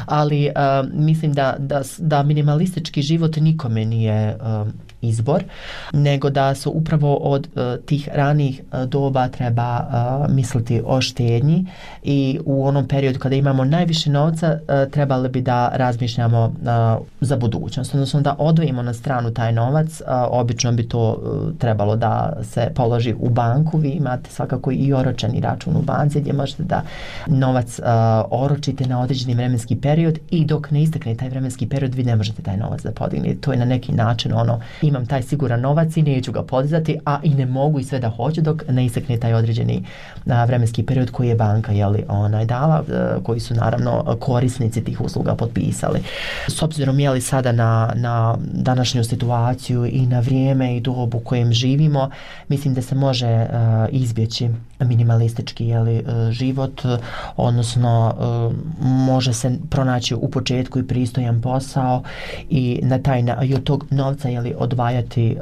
ali 0.06 0.48
uh, 0.48 0.88
mislim 0.92 1.32
da, 1.32 1.56
da, 1.58 1.82
da 1.98 2.22
minimalistički 2.22 3.02
život 3.02 3.36
nikome 3.36 3.84
nije 3.84 4.36
uh, 4.36 4.68
izbor, 5.08 5.44
nego 5.92 6.30
da 6.30 6.54
su 6.54 6.70
upravo 6.70 7.16
od 7.16 7.48
uh, 7.54 7.84
tih 7.86 8.08
ranih 8.12 8.62
uh, 8.72 8.84
doba 8.84 9.28
treba 9.28 9.80
uh, 9.80 10.34
misliti 10.34 10.82
o 10.86 11.00
štednji 11.00 11.66
i 12.02 12.40
u 12.44 12.66
onom 12.66 12.88
periodu 12.88 13.18
kada 13.18 13.36
imamo 13.36 13.64
najviše 13.64 14.10
novca 14.10 14.52
uh, 14.52 14.90
trebali 14.90 15.28
bi 15.28 15.40
da 15.40 15.70
razmišljamo 15.74 16.44
uh, 16.44 17.06
za 17.20 17.36
budućnost, 17.36 17.94
odnosno 17.94 18.20
da 18.20 18.36
odvojimo 18.38 18.82
na 18.82 18.94
stranu 18.94 19.34
taj 19.34 19.52
novac, 19.52 20.00
uh, 20.00 20.06
obično 20.30 20.72
bi 20.72 20.88
to 20.88 21.10
uh, 21.10 21.58
trebalo 21.58 21.96
da 21.96 22.36
se 22.42 22.70
položi 22.74 23.14
u 23.18 23.30
banku, 23.30 23.78
vi 23.78 23.90
imate 23.90 24.30
svakako 24.30 24.72
i 24.72 24.92
oročeni 24.92 25.40
račun 25.40 25.76
u 25.76 25.82
banci 25.82 26.20
gdje 26.20 26.32
možete 26.32 26.62
da 26.62 26.82
novac 27.26 27.78
uh, 27.78 27.84
oročite 28.30 28.86
na 28.86 29.00
određeni 29.00 29.34
vremenski 29.34 29.76
period 29.76 30.18
i 30.30 30.44
dok 30.44 30.70
ne 30.70 30.82
istekne 30.82 31.14
taj 31.14 31.28
vremenski 31.28 31.68
period 31.68 31.94
vi 31.94 32.04
ne 32.04 32.16
možete 32.16 32.42
taj 32.42 32.56
novac 32.56 32.82
da 32.82 32.92
podignete. 32.92 33.40
To 33.40 33.52
je 33.52 33.58
na 33.58 33.64
neki 33.64 33.92
način 33.92 34.32
ono, 34.32 34.60
imam 34.94 35.06
taj 35.06 35.22
siguran 35.22 35.60
novac 35.60 35.96
i 35.96 36.02
neću 36.02 36.32
ga 36.32 36.42
podizati, 36.42 36.98
a 37.04 37.18
i 37.22 37.34
ne 37.34 37.46
mogu 37.46 37.80
i 37.80 37.84
sve 37.84 37.98
da 37.98 38.08
hoću 38.08 38.40
dok 38.40 38.62
ne 38.68 38.84
isekne 38.84 39.16
taj 39.16 39.34
određeni 39.34 39.84
a, 40.26 40.44
vremenski 40.44 40.82
period 40.82 41.10
koji 41.10 41.28
je 41.28 41.34
banka 41.34 41.72
jeli, 41.72 42.04
onaj, 42.08 42.44
dala, 42.44 42.84
a, 42.92 43.18
koji 43.22 43.40
su 43.40 43.54
naravno 43.54 44.16
korisnici 44.20 44.84
tih 44.84 45.00
usluga 45.00 45.34
potpisali. 45.34 46.00
S 46.48 46.62
obzirom 46.62 47.00
jeli 47.00 47.20
sada 47.20 47.52
na, 47.52 47.92
na 47.94 48.36
današnju 48.52 49.04
situaciju 49.04 49.86
i 49.86 50.06
na 50.06 50.20
vrijeme 50.20 50.76
i 50.76 50.80
dobu 50.80 51.16
u 51.16 51.20
kojem 51.20 51.52
živimo, 51.52 52.10
mislim 52.48 52.74
da 52.74 52.82
se 52.82 52.94
može 52.94 53.26
a, 53.26 53.86
izbjeći 53.90 54.48
minimalistički 54.84 55.66
jeli, 55.66 55.96
e, 55.96 56.32
život, 56.32 56.84
e, 56.84 56.96
odnosno 57.36 58.14
e, 58.14 58.84
može 58.84 59.32
se 59.32 59.58
pronaći 59.70 60.14
u 60.14 60.30
početku 60.30 60.78
i 60.78 60.86
pristojan 60.86 61.40
posao 61.40 62.02
i 62.50 62.80
na 62.82 62.98
taj 62.98 63.22
na, 63.22 63.44
i 63.44 63.54
od 63.54 63.64
tog 63.64 63.86
novca 63.90 64.28
jeli, 64.28 64.54
odvajati 64.58 65.36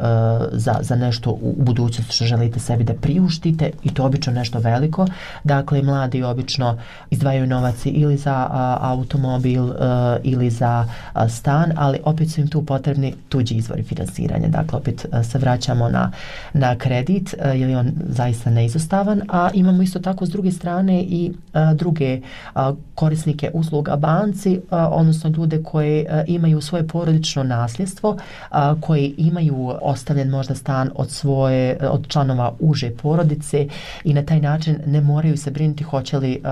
za, 0.52 0.78
za 0.81 0.96
nešto 0.96 1.31
u 1.31 1.55
budućnosti 1.59 2.14
što 2.14 2.24
želite 2.24 2.61
sebi 2.61 2.85
da 2.85 2.94
priuštite 2.94 3.70
i 3.85 3.94
to 3.94 4.05
obično 4.05 4.33
nešto 4.33 4.59
veliko. 4.59 5.07
Dakle, 5.44 5.83
mladi 5.83 6.22
obično 6.22 6.78
izdvajaju 7.11 7.46
novac 7.46 7.87
ili 7.87 8.16
za 8.16 8.35
a, 8.50 8.78
automobil 8.81 9.70
a, 9.70 10.16
ili 10.22 10.50
za 10.50 10.87
a, 11.12 11.28
stan, 11.28 11.72
ali 11.76 11.98
opet 12.05 12.31
su 12.31 12.40
im 12.40 12.48
tu 12.48 12.64
potrebni 12.64 13.14
tuđi 13.28 13.55
izvori 13.55 13.83
finansiranja. 13.83 14.48
Dakle, 14.48 14.78
opet 14.78 15.07
a, 15.12 15.22
se 15.22 15.38
vraćamo 15.38 15.88
na, 15.88 16.11
na 16.52 16.78
kredit, 16.78 17.35
uh, 17.38 17.61
jer 17.61 17.70
je 17.70 17.78
on 17.78 17.92
zaista 18.09 18.50
neizostavan, 18.50 19.22
a 19.33 19.51
imamo 19.55 19.83
isto 19.83 19.99
tako 19.99 20.27
s 20.27 20.31
druge 20.31 20.51
strane 20.51 21.03
i 21.03 21.33
a, 21.53 21.75
druge 21.75 22.21
a, 22.55 22.73
korisnike 22.95 23.51
usluga 23.55 23.97
banci, 23.97 24.61
a, 24.71 24.88
odnosno 24.88 25.31
ljude 25.31 25.62
koje 25.62 26.07
a, 26.11 26.25
imaju 26.27 26.61
svoje 26.61 26.87
porodično 26.87 27.42
nasljedstvo, 27.42 28.16
a, 28.51 28.75
koji 28.81 29.14
imaju 29.16 29.73
ostavljen 29.83 30.29
možda 30.29 30.55
stan 30.55 30.90
od 30.95 31.11
svoje 31.11 31.79
od 31.90 32.09
članova 32.09 32.53
uže 32.61 32.90
porodice 32.90 33.68
i 34.05 34.14
na 34.14 34.23
taj 34.23 34.40
način 34.40 34.79
ne 34.87 35.01
moraju 35.01 35.37
se 35.37 35.51
brinuti 35.51 35.85
hoće 35.85 36.18
li 36.18 36.42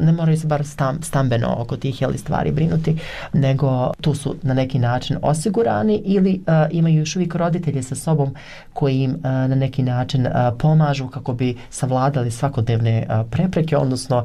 ne 0.00 0.12
moraju 0.12 0.36
se 0.36 0.46
bar 0.46 0.64
stam, 0.64 1.02
stambeno 1.02 1.56
oko 1.58 1.76
tih 1.76 2.02
jeli 2.02 2.18
stvari 2.18 2.52
brinuti 2.52 2.98
nego 3.32 3.90
tu 4.00 4.14
su 4.14 4.34
na 4.42 4.54
neki 4.54 4.78
način 4.78 5.16
osigurani 5.22 6.02
ili 6.04 6.42
a, 6.46 6.66
imaju 6.70 6.98
još 6.98 7.16
uvijek 7.16 7.34
roditelje 7.34 7.82
sa 7.82 7.94
sobom 7.94 8.34
koji 8.72 9.02
im 9.02 9.16
a, 9.22 9.28
na 9.28 9.54
neki 9.54 9.82
način 9.82 10.26
a, 10.26 10.52
pomažu 10.58 11.08
kako 11.08 11.32
bi 11.32 11.56
savladali 11.70 11.95
svakodnevne 12.30 13.06
prepreke 13.30 13.76
odnosno 13.76 14.24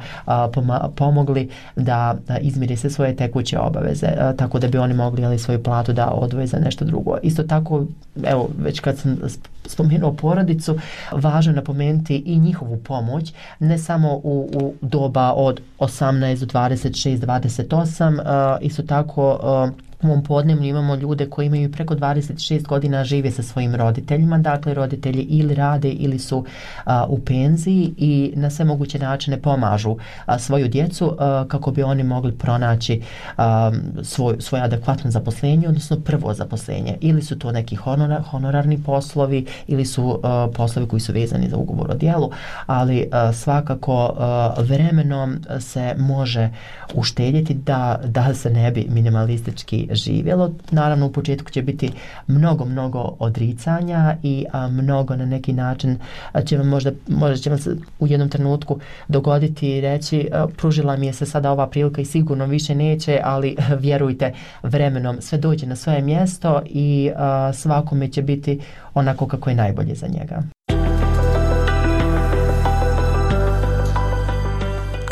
pomogli 0.95 1.49
da 1.75 2.15
izmiri 2.41 2.77
se 2.77 2.89
svoje 2.89 3.15
tekuće 3.15 3.60
obaveze 3.60 4.07
tako 4.38 4.60
da 4.60 4.67
bi 4.67 4.77
oni 4.77 4.93
mogli 4.93 5.25
ali 5.25 5.39
svoju 5.39 5.63
platu 5.63 5.93
da 5.93 6.07
odvoje 6.07 6.47
za 6.47 6.60
nešto 6.60 6.86
drugo. 6.86 7.17
Isto 7.23 7.43
tako 7.43 7.86
evo, 8.23 8.49
već 8.57 8.79
kad 8.79 8.97
sam 8.97 9.17
spomenuo 9.65 10.13
porodicu, 10.13 10.77
važno 11.12 11.53
napomenuti 11.53 12.23
i 12.25 12.39
njihovu 12.39 12.77
pomoć, 12.77 13.34
ne 13.60 13.77
samo 13.77 14.13
u, 14.13 14.49
u 14.53 14.73
doba 14.81 15.34
od 15.34 15.62
18 15.79 16.39
do 16.39 16.45
26, 16.45 17.17
28, 17.17 18.19
uh, 18.19 18.65
isto 18.65 18.84
tako 18.84 19.39
uh, 19.65 19.90
u 20.03 20.07
mom 20.07 20.23
podnemlju 20.23 20.65
imamo 20.65 20.95
ljude 20.95 21.29
koji 21.29 21.45
imaju 21.45 21.71
preko 21.71 21.95
26 21.95 22.67
godina 22.67 23.03
žive 23.03 23.31
sa 23.31 23.43
svojim 23.43 23.75
roditeljima, 23.75 24.37
dakle 24.37 24.73
roditelji 24.73 25.21
ili 25.21 25.55
rade 25.55 25.89
ili 25.89 26.19
su 26.19 26.45
a, 26.85 27.05
u 27.05 27.19
penziji 27.19 27.93
i 27.97 28.33
na 28.35 28.49
sve 28.49 28.65
moguće 28.65 28.99
načine 28.99 29.41
pomažu 29.41 29.97
a, 30.25 30.39
svoju 30.39 30.67
djecu 30.67 31.15
a, 31.19 31.45
kako 31.47 31.71
bi 31.71 31.83
oni 31.83 32.03
mogli 32.03 32.31
pronaći 32.31 33.01
a, 33.37 33.71
svoj, 34.03 34.35
svoje 34.39 34.63
adekvatno 34.63 35.11
zaposlenje, 35.11 35.67
odnosno 35.67 35.99
prvo 35.99 36.33
zaposlenje. 36.33 36.97
Ili 37.01 37.21
su 37.21 37.39
to 37.39 37.51
neki 37.51 37.75
honora, 37.75 38.21
honorarni 38.21 38.83
poslovi 38.83 39.45
ili 39.67 39.85
su 39.85 40.19
a, 40.23 40.47
poslovi 40.55 40.87
koji 40.87 40.99
su 40.99 41.13
vezani 41.13 41.49
za 41.49 41.57
ugovor 41.57 41.91
o 41.91 41.95
dijelu, 41.95 42.31
ali 42.65 43.09
a, 43.11 43.33
svakako 43.33 44.13
a, 44.17 44.53
vremenom 44.57 45.39
se 45.59 45.95
može 45.97 46.49
uštedjeti 46.93 47.53
da, 47.53 47.99
da 48.05 48.33
se 48.33 48.49
ne 48.49 48.71
bi 48.71 48.87
minimalistički 48.89 49.87
živjelo. 49.95 50.51
Naravno, 50.71 51.06
u 51.06 51.12
početku 51.12 51.51
će 51.51 51.62
biti 51.62 51.91
mnogo, 52.27 52.65
mnogo 52.65 53.15
odricanja 53.19 54.15
i 54.23 54.45
a, 54.51 54.67
mnogo 54.67 55.15
na 55.15 55.25
neki 55.25 55.54
način 55.54 55.97
a, 56.32 56.41
će 56.41 56.58
vam 56.58 56.67
možda, 56.67 56.91
možda 57.08 57.38
će 57.38 57.49
vam 57.49 57.60
se 57.60 57.75
u 57.99 58.08
jednom 58.08 58.30
trenutku 58.30 58.80
dogoditi 59.08 59.77
i 59.77 59.82
reći 59.82 60.30
a, 60.34 60.47
pružila 60.58 60.95
mi 60.95 61.06
je 61.06 61.13
se 61.13 61.25
sada 61.25 61.51
ova 61.51 61.67
prilika 61.67 62.01
i 62.01 62.06
sigurno 62.06 62.45
više 62.45 62.75
neće, 62.75 63.21
ali 63.23 63.56
vjerujte, 63.80 64.34
vremenom 64.63 65.21
sve 65.21 65.38
dođe 65.38 65.65
na 65.65 65.75
svoje 65.75 66.01
mjesto 66.01 66.62
i 66.65 67.12
a, 67.15 67.54
svakome 67.54 68.08
će 68.08 68.21
biti 68.21 68.60
onako 68.93 69.27
kako 69.27 69.49
je 69.49 69.56
najbolje 69.56 69.95
za 69.95 70.08
njega. 70.08 70.43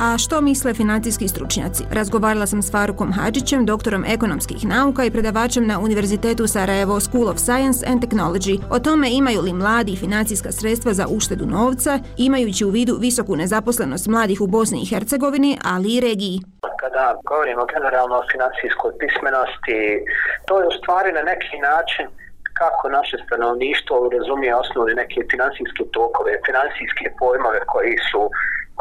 A 0.02 0.18
što 0.18 0.42
misle 0.42 0.74
financijski 0.74 1.28
stručnjaci? 1.28 1.84
Razgovarala 1.92 2.46
sam 2.46 2.62
s 2.62 2.72
Farukom 2.72 3.12
Hadžićem, 3.14 3.66
doktorom 3.66 4.04
ekonomskih 4.16 4.66
nauka 4.66 5.04
i 5.04 5.12
predavačem 5.12 5.68
na 5.68 5.80
Univerzitetu 5.80 6.48
Sarajevo 6.48 7.00
School 7.00 7.28
of 7.28 7.38
Science 7.38 7.80
and 7.90 8.04
Technology 8.04 8.56
o 8.76 8.80
tome 8.80 9.08
imaju 9.12 9.42
li 9.42 9.54
mladi 9.54 9.96
financijska 9.96 10.52
sredstva 10.52 10.94
za 10.94 11.06
uštedu 11.18 11.46
novca, 11.46 12.00
imajući 12.18 12.66
u 12.66 12.70
vidu 12.70 12.94
visoku 13.00 13.36
nezaposlenost 13.36 14.08
mladih 14.08 14.42
u 14.42 14.48
Bosni 14.48 14.80
i 14.82 14.90
Hercegovini, 14.92 15.58
ali 15.74 15.88
i 15.96 16.02
regiji. 16.08 16.38
Pa 16.62 16.72
kada 16.82 17.06
govorimo 17.30 17.64
generalno 17.74 18.16
o 18.16 18.28
financijskoj 18.32 18.92
pismenosti, 19.02 19.80
to 20.48 20.54
je 20.60 20.68
u 20.68 20.78
stvari 20.80 21.12
na 21.20 21.24
neki 21.32 21.58
način 21.72 22.06
kako 22.62 22.84
naše 22.98 23.18
stanovništvo 23.26 23.96
razumije 24.18 24.52
osnovne 24.64 24.94
neke 25.02 25.20
financijske 25.32 25.84
tokove, 25.98 26.32
finansijske 26.48 27.06
pojmove 27.20 27.60
koji 27.74 27.96
su 28.10 28.22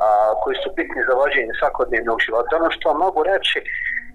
a, 0.04 0.06
koji 0.42 0.56
su 0.62 0.68
bitni 0.78 1.00
za 1.08 1.14
vođenje 1.20 1.52
svakodnevnog 1.60 2.18
života. 2.26 2.56
Ono 2.60 2.70
što 2.76 2.88
mogu 3.04 3.20
reći 3.32 3.58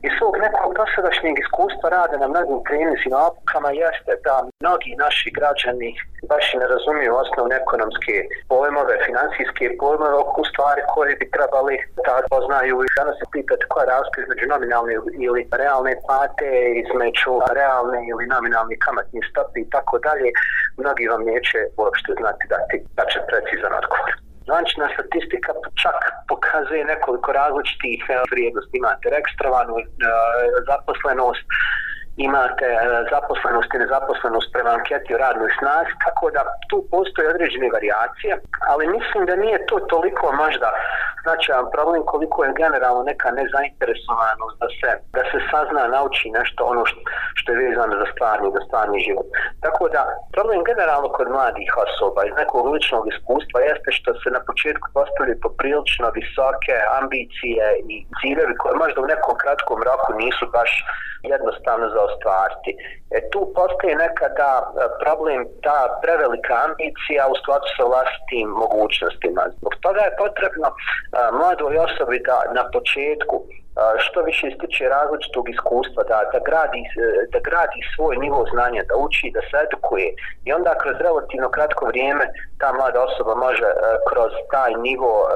iz 0.08 0.12
svog 0.18 0.36
nekog 0.46 0.70
dosadašnjeg 0.80 1.36
iskustva 1.40 1.88
rade 1.98 2.16
na 2.18 2.28
mnogim 2.34 2.60
klinicima 2.68 3.18
opukama 3.30 3.70
jeste 3.84 4.14
da 4.26 4.36
mnogi 4.62 4.92
naši 5.04 5.28
građani 5.38 5.90
baš 6.32 6.46
ne 6.60 6.66
razumiju 6.74 7.12
osnovne 7.24 7.56
ekonomske 7.64 8.16
pojmove, 8.52 8.94
financijske 9.08 9.66
pojmove 9.82 10.18
u 10.42 10.44
stvari 10.52 10.82
koje 10.94 11.12
bi 11.22 11.32
trebali 11.36 11.76
da 12.08 12.14
poznaju 12.34 12.76
i 12.84 12.94
danas 13.00 13.16
se 13.20 13.26
pitati 13.36 13.64
koja 13.72 13.84
je 13.84 13.92
razlika 13.94 14.18
između 14.22 14.46
nominalne 14.54 14.94
ili 15.28 15.42
realne 15.62 15.94
plate, 16.06 16.50
između 16.84 17.34
realne 17.60 18.00
ili 18.12 18.32
nominalne 18.36 18.76
kamatne 18.86 19.22
stope 19.30 19.58
i 19.62 19.70
tako 19.76 19.96
dalje. 20.08 20.30
Mnogi 20.82 21.06
vam 21.14 21.24
neće 21.32 21.60
uopšte 21.80 22.12
znati 22.20 22.44
dati 22.54 22.76
tačan 22.98 23.24
precizan 23.30 23.74
odgovor. 23.82 24.12
Zvančna 24.48 24.88
statistika 24.96 25.52
čak 25.84 26.00
pokazuje 26.32 26.86
nekoliko 26.86 27.32
različitih 27.32 28.00
vrijednosti. 28.32 28.78
Imate 28.78 29.06
rekstrovanu 29.18 29.74
e, 29.80 29.84
zaposlenost, 30.70 31.46
imate 32.28 32.66
e, 32.66 32.78
zaposlenost 33.14 33.70
i 33.74 33.82
nezaposlenost 33.84 34.48
prema 34.54 34.72
anketi 34.78 35.16
o 35.16 35.22
radnoj 35.26 35.52
snazi, 35.60 35.94
tako 36.06 36.26
da 36.36 36.42
tu 36.70 36.78
postoje 36.92 37.30
određene 37.34 37.70
variacije, 37.78 38.32
ali 38.72 38.94
mislim 38.98 39.22
da 39.30 39.36
nije 39.36 39.66
to 39.70 39.78
toliko 39.94 40.26
možda 40.44 40.70
značajan 41.24 41.68
problem 41.76 42.02
koliko 42.12 42.38
je 42.44 42.58
generalno 42.64 43.04
neka 43.12 43.28
nezainteresovanost 43.40 44.56
da 44.64 44.68
se, 44.78 44.90
da 45.18 45.24
se 45.32 45.38
sazna, 45.52 45.84
nauči 45.98 46.28
nešto 46.40 46.60
ono 46.74 46.84
što, 46.90 47.02
što 47.40 47.48
je 47.52 47.62
vezano 47.66 47.94
za 48.02 48.08
stvarni, 48.14 48.48
za 48.56 48.62
stvarni 48.68 49.00
život. 49.08 49.28
Tako 49.66 49.84
da 49.96 50.02
problem 50.36 50.60
generalno 50.70 51.10
kod 51.18 51.28
mladih 51.38 51.70
osoba 51.86 52.22
iz 52.26 52.34
nekog 52.42 52.64
ličnog 52.74 53.04
iskustva 53.14 53.58
jeste 53.70 53.90
što 53.98 54.10
se 54.22 54.28
na 54.38 54.42
početku 54.50 54.88
postavljaju 54.98 55.44
poprilično 55.46 56.08
visoke 56.20 56.76
ambicije 57.00 57.66
i 57.94 57.96
ciljevi 58.20 58.54
koje 58.62 58.74
možda 58.84 58.98
u 59.02 59.12
nekom 59.14 59.36
kratkom 59.44 59.80
roku 59.90 60.10
nisu 60.24 60.46
baš 60.58 60.72
jednostavno 61.32 61.86
za 61.96 62.02
ostvariti. 62.10 62.72
E, 63.16 63.18
tu 63.32 63.42
postoji 63.60 63.96
nekada 64.06 64.50
e, 64.62 64.66
problem 65.04 65.40
ta 65.66 65.80
prevelika 66.04 66.54
ambicija 66.68 67.22
u 67.32 67.36
skladu 67.42 67.68
sa 67.76 67.84
vlastitim 67.92 68.48
mogućnostima. 68.64 69.42
Zbog 69.58 69.74
toga 69.86 70.02
je 70.06 70.18
potrebno 70.24 70.68
mladoj 71.32 71.78
osobi 71.78 72.20
da 72.20 72.54
na 72.54 72.70
početku 72.74 73.44
što 74.06 74.22
više 74.22 74.48
stiče 74.56 74.84
različitog 74.90 75.50
iskustva, 75.50 76.04
da, 76.04 76.20
da, 76.34 76.40
gradi, 76.50 76.82
e, 76.82 76.90
da 77.34 77.40
gradi 77.50 77.80
svoj 77.96 78.16
nivo 78.18 78.46
znanja, 78.54 78.82
da 78.90 78.96
uči, 79.06 79.32
da 79.36 79.42
se 79.50 79.56
edukuje 79.66 80.08
i 80.46 80.54
onda 80.58 80.72
kroz 80.82 80.96
relativno 81.08 81.50
kratko 81.50 81.86
vrijeme 81.86 82.26
ta 82.62 82.74
mlada 82.74 83.00
osoba 83.10 83.36
može 83.36 83.70
e, 83.72 83.76
kroz 84.10 84.32
taj 84.54 84.72
nivo 84.88 85.14
e, 85.22 85.30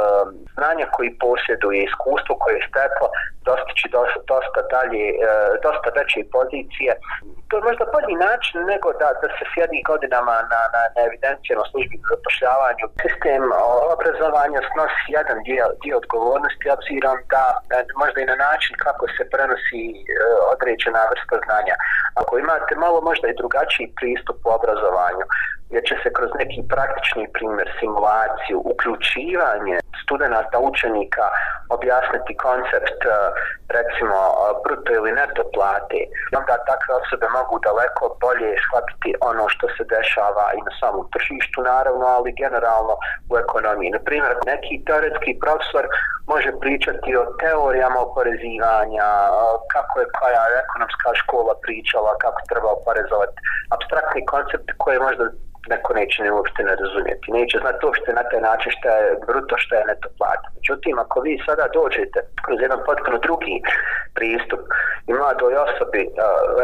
znanja 0.55 0.85
koji 0.95 1.17
posjeduje, 1.25 1.83
iskustvo 1.83 2.33
koje 2.41 2.53
je 2.55 2.67
steklo, 2.69 3.07
dostići 3.49 3.85
dosta, 3.95 4.19
dosta 4.33 4.61
dalje, 4.75 5.05
dosta 5.65 5.87
veće 5.97 6.19
pozicije. 6.35 6.91
To 7.47 7.53
je 7.57 7.67
možda 7.69 7.93
bolji 7.95 8.15
način 8.27 8.59
nego 8.73 8.87
da, 9.01 9.09
da 9.21 9.27
se 9.35 9.43
sjedi 9.51 9.79
godinama 9.91 10.35
na, 10.51 10.61
na, 10.73 10.81
na 10.95 10.99
evidencijama 11.07 11.63
službi 11.71 11.95
za 11.99 12.07
zapošljavanju. 12.11 12.85
Sistem 13.05 13.43
obrazovanja 13.95 14.59
snosi 14.71 15.07
jedan 15.17 15.37
dio, 15.49 15.65
dio 15.83 15.95
odgovornosti, 16.01 16.73
obzirom 16.77 17.17
da 17.33 17.43
možda 18.01 18.17
i 18.21 18.26
na 18.29 18.35
način 18.45 18.73
kako 18.85 19.05
se 19.15 19.29
prenosi 19.33 19.83
e, 19.93 19.97
određena 20.53 21.01
vrsta 21.11 21.37
znanja. 21.45 21.75
Ako 22.21 22.33
imate 22.37 22.73
malo 22.85 22.99
možda 23.09 23.25
i 23.27 23.39
drugačiji 23.41 23.93
pristup 23.99 24.37
u 24.47 24.49
obrazovanju, 24.57 25.25
jer 25.73 25.81
će 25.89 25.95
se 26.03 26.09
kroz 26.17 26.29
neki 26.41 26.61
praktični 26.73 27.25
primjer, 27.35 27.67
simulaciju, 27.79 28.57
uključivanje 28.71 29.77
studenta, 30.03 30.57
učenika 30.69 31.25
objasniti 31.77 32.33
koncept 32.45 32.99
e, 33.05 33.09
recimo 33.77 34.17
e, 34.29 34.33
bruto 34.63 34.89
ili 34.99 35.11
neto 35.19 35.43
plate, 35.55 35.99
onda 36.39 36.55
takve 36.71 36.91
osobe 37.01 37.27
mogu 37.39 37.55
daleko 37.67 38.05
bolje 38.23 38.49
shvatiti 38.63 39.09
ono 39.31 39.43
što 39.53 39.65
se 39.75 39.83
dešava 39.95 40.45
i 40.57 40.59
na 40.67 40.71
samom 40.79 41.03
tržištu 41.13 41.59
naravno, 41.71 42.05
ali 42.17 42.37
generalno 42.41 42.95
u 43.31 43.33
ekonomiji. 43.43 43.95
Na 43.97 44.01
primjer, 44.07 44.33
neki 44.51 44.73
teoretski 44.87 45.31
profesor 45.43 45.85
može 46.33 46.51
pričati 46.63 47.09
o 47.21 47.27
teorijama 47.41 47.99
oporezivanja, 48.17 49.09
kako 49.73 49.95
je 49.99 50.07
koja 50.19 50.43
ekonomska 50.63 51.09
škola 51.21 51.53
pričala, 51.65 52.21
kako 52.23 52.39
treba 52.49 52.69
oporezovati 52.79 53.37
abstraktni 53.75 54.21
koncept 54.33 54.67
koji 54.83 55.05
možda 55.07 55.23
neko 55.73 55.93
neće 55.93 56.23
ne 56.23 56.31
uopšte 56.31 56.63
ne 56.63 56.75
razumijeti. 56.81 57.31
Neće 57.37 57.55
znati 57.63 57.85
uopšte 57.85 58.09
na 58.19 58.23
taj 58.29 58.41
način 58.49 58.71
šta 58.77 58.89
je 58.89 59.17
bruto, 59.27 59.53
šta 59.63 59.75
je 59.75 59.89
neto 59.91 60.09
plata. 60.17 60.47
Međutim, 60.57 60.95
ako 60.99 61.17
vi 61.25 61.33
sada 61.47 61.65
dođete 61.79 62.19
kroz 62.45 62.57
jedan 62.65 62.79
potpuno 62.87 63.17
drugi 63.27 63.55
pristup 64.17 64.61
i 65.09 65.11
mladoj 65.19 65.53
osobi, 65.67 66.01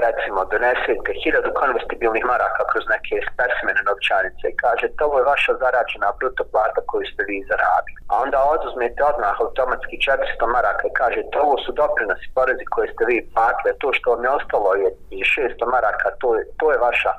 recimo, 0.06 0.40
donesete 0.54 1.12
hiljadu 1.24 1.50
konvestibilnih 1.62 2.24
maraka 2.34 2.64
kroz 2.72 2.84
neke 2.96 3.16
specimene 3.30 3.82
novčanice 3.90 4.46
i 4.50 4.60
kažete 4.66 5.00
ovo 5.08 5.16
je 5.18 5.30
vaša 5.34 5.54
zarađena 5.64 6.08
bruto 6.20 6.44
plata 6.52 6.80
koju 6.90 7.06
ste 7.12 7.22
vi 7.30 7.38
zaradili. 7.52 8.00
A 8.12 8.14
onda 8.26 8.38
oduzmete 8.56 9.00
odmah 9.12 9.36
automatski 9.44 9.96
400 9.98 10.56
maraka 10.56 10.84
i 10.88 10.98
kažete 11.02 11.34
ovo 11.46 11.56
su 11.64 11.70
doprinosi 11.82 12.28
porezi 12.36 12.66
koje 12.74 12.88
ste 12.94 13.04
vi 13.10 13.18
platili, 13.36 13.80
to 13.82 13.88
što 13.98 14.08
vam 14.12 14.24
je 14.26 14.36
ostalo 14.40 14.70
je 14.84 14.90
600 15.12 15.74
maraka, 15.76 16.08
to 16.22 16.28
je, 16.38 16.42
to 16.60 16.66
je 16.72 16.84
vaša 16.88 17.12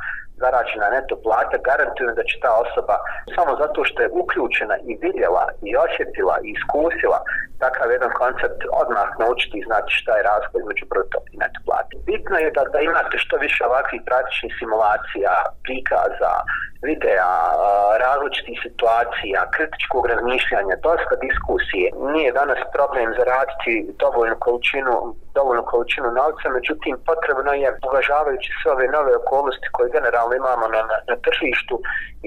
zarađena 0.42 0.88
neto 0.97 1.14
plata, 1.25 1.57
garantujem 1.68 2.14
da 2.18 2.25
će 2.31 2.37
ta 2.44 2.53
osoba 2.64 2.97
samo 3.35 3.53
zato 3.62 3.81
što 3.88 3.99
je 4.03 4.14
uključena 4.23 4.77
i 4.90 4.92
vidjela 5.05 5.44
i 5.68 5.70
osjetila 5.85 6.35
i 6.40 6.49
iskusila 6.57 7.18
takav 7.64 7.88
jedan 7.90 8.12
koncept 8.23 8.61
odmah 8.83 9.09
naučiti 9.23 9.59
i 9.59 9.66
znati 9.68 9.90
šta 10.01 10.12
je 10.16 10.27
razlog 10.31 10.53
između 10.61 10.85
bruto 10.92 11.18
i 11.33 11.35
neto 11.42 11.59
plate. 11.66 11.94
Bitno 12.11 12.37
je 12.44 12.51
da, 12.57 12.62
da 12.75 12.81
imate 12.81 13.16
što 13.25 13.35
više 13.47 13.61
ovakvih 13.64 14.01
praktičnih 14.09 14.53
simulacija, 14.59 15.33
prikaza, 15.66 16.35
videa, 16.88 17.33
različitih 18.05 18.57
situacija, 18.66 19.51
kritičkog 19.57 20.03
razmišljanja, 20.12 20.75
dosta 20.88 21.14
diskusije. 21.27 21.87
Nije 22.14 22.37
danas 22.40 22.61
problem 22.77 23.09
zaraditi 23.18 23.73
dovoljnu 24.05 24.37
količinu, 24.44 24.94
dovoljnu 25.38 25.64
količinu 25.73 26.09
novca, 26.20 26.47
međutim 26.59 26.94
potrebno 27.09 27.53
je, 27.62 27.68
uvažavajući 27.88 28.51
sve 28.59 28.68
ove 28.77 28.87
nove 28.97 29.12
okolnosti 29.23 29.68
koje 29.75 29.94
generalno 29.97 30.23
imamo 30.34 30.66
na, 30.74 30.80
na, 30.90 30.96
na 31.08 31.16
tržištu 31.24 31.76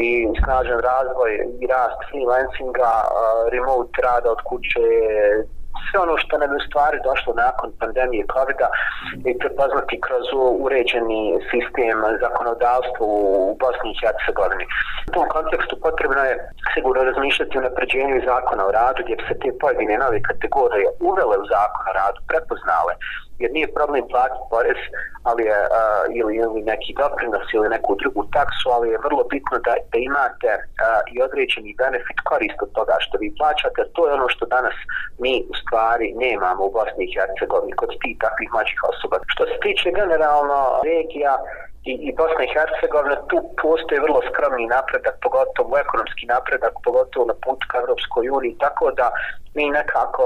i 0.05 0.09
snažan 0.43 0.79
razvoj 0.91 1.31
i 1.61 1.67
rast 1.73 1.99
freelancinga, 2.09 2.91
remote 3.53 4.01
rada 4.07 4.29
od 4.31 4.41
kuće, 4.49 4.85
sve 5.85 5.97
ono 6.05 6.15
što 6.17 6.33
nam 6.37 6.49
je 6.51 6.57
u 6.61 6.67
stvari 6.67 6.97
došlo 7.09 7.31
nakon 7.45 7.67
pandemije 7.79 8.23
covid 8.33 8.59
i 9.29 9.31
prepoznati 9.41 10.03
kroz 10.05 10.25
uređeni 10.65 11.21
sistem 11.51 11.97
zakonodavstva 12.23 13.03
u 13.17 13.57
Bosni 13.61 13.89
i 13.91 13.99
Hercegovini. 14.01 14.65
U 15.09 15.11
tom 15.15 15.27
kontekstu 15.35 15.73
potrebno 15.85 16.21
je 16.29 16.33
sigurno 16.73 17.01
razmišljati 17.09 17.57
o 17.57 17.65
napređenju 17.67 18.25
zakona 18.31 18.63
o 18.65 18.75
radu 18.79 18.99
gdje 19.03 19.15
se 19.27 19.33
te 19.41 19.49
pojedine 19.61 19.95
nove 20.03 20.17
kategorije 20.29 20.87
uvele 21.09 21.35
u 21.43 21.45
zakon 21.55 21.83
o 21.89 21.93
radu, 22.01 22.19
prepoznale 22.29 22.93
jer 23.41 23.49
nije 23.57 23.75
problem 23.77 24.03
platiti 24.13 24.45
porez 24.51 24.81
ali 25.29 25.41
je, 25.51 25.59
uh, 25.67 26.03
ili, 26.19 26.33
ili 26.43 26.59
neki 26.71 26.91
doprinos 27.03 27.47
ili 27.53 27.73
neku 27.75 27.91
drugu 28.01 28.21
taksu, 28.37 28.65
ali 28.75 28.85
je 28.89 29.03
vrlo 29.07 29.23
bitno 29.33 29.55
da, 29.65 29.73
da 29.91 29.97
imate 30.09 30.51
uh, 30.57 30.63
i 31.13 31.15
određeni 31.27 31.77
benefit 31.81 32.19
korist 32.29 32.59
od 32.65 32.71
toga 32.77 32.95
što 33.05 33.15
vi 33.21 33.29
plaćate, 33.39 33.81
to 33.95 34.01
je 34.07 34.15
ono 34.19 34.27
što 34.33 34.45
danas 34.55 34.75
mi 35.23 35.33
u 35.51 35.53
stvari 35.61 36.07
nemamo 36.25 36.61
u 36.65 36.73
Bosni 36.77 37.03
i 37.05 37.13
Hercegovini 37.15 37.79
kod 37.81 37.89
tih 38.01 38.15
takvih 38.25 38.49
mlađih 38.53 38.79
osoba. 38.91 39.17
Što 39.33 39.43
se 39.49 39.57
tiče 39.65 39.87
generalno 40.01 40.59
regija, 40.91 41.33
i, 41.91 41.93
i 42.07 42.09
Bosna 42.19 42.43
i 42.43 42.53
Hercegovina, 42.55 43.15
tu 43.29 43.37
postoje 43.61 44.03
vrlo 44.05 44.19
skromni 44.29 44.65
napredak, 44.75 45.15
pogotovo 45.25 45.73
ekonomski 45.85 46.25
napredak, 46.33 46.73
pogotovo 46.85 47.25
na 47.31 47.35
putu 47.43 47.63
ka 47.69 47.77
Evropskoj 47.83 48.29
uniji, 48.37 48.59
tako 48.65 48.85
da 48.99 49.07
mi 49.57 49.65
nekako 49.79 50.25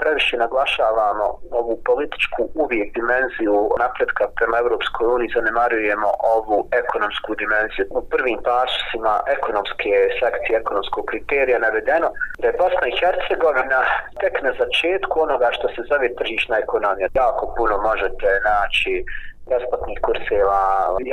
previše 0.00 0.36
naglašavamo 0.44 1.26
ovu 1.60 1.74
političku 1.88 2.40
uvijek 2.62 2.88
dimenziju 2.98 3.56
napretka 3.84 4.24
prema 4.38 4.56
Evropskoj 4.58 5.06
uniji, 5.16 5.34
zanemarujemo 5.36 6.10
ovu 6.36 6.58
ekonomsku 6.82 7.30
dimenziju. 7.42 7.84
U 7.98 8.00
prvim 8.12 8.38
pasima 8.50 9.14
ekonomske 9.36 9.92
sekcije 10.20 10.54
ekonomskog 10.62 11.04
kriterija 11.10 11.58
navedeno 11.66 12.08
da 12.40 12.46
je 12.48 12.58
Bosna 12.62 12.86
i 12.88 12.98
Hercegovina 13.00 13.80
tek 14.20 14.34
na 14.46 14.52
začetku 14.62 15.14
onoga 15.26 15.48
što 15.56 15.66
se 15.74 15.80
zove 15.90 16.08
tržišna 16.18 16.54
ekonomija. 16.64 17.08
Jako 17.24 17.44
puno 17.56 17.74
možete 17.88 18.28
naći 18.50 18.94
besplatnih 19.50 19.98
kurseva, 20.06 20.62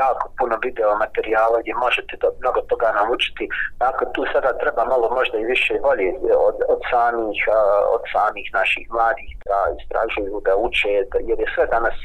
jako 0.04 0.26
puno 0.39 0.56
video 0.65 0.91
materijala 1.04 1.58
gdje 1.62 1.74
možete 1.86 2.13
do, 2.22 2.28
mnogo 2.41 2.62
toga 2.72 2.89
naučiti. 3.00 3.46
Dakle, 3.86 4.06
tu 4.13 4.22
sada 4.34 4.52
treba 4.62 4.84
malo 4.93 5.08
možda 5.17 5.36
i 5.38 5.50
više 5.54 5.74
volje 5.88 6.08
od, 6.50 6.58
od, 6.74 6.82
samih, 6.91 7.39
od 7.96 8.04
samih 8.15 8.46
naših 8.60 8.86
mladih 8.96 9.30
da 9.50 9.60
istražuju, 9.80 10.36
da 10.48 10.54
uče, 10.65 10.93
da, 11.12 11.17
jer 11.30 11.38
je 11.43 11.48
sve 11.56 11.65
danas 11.76 11.96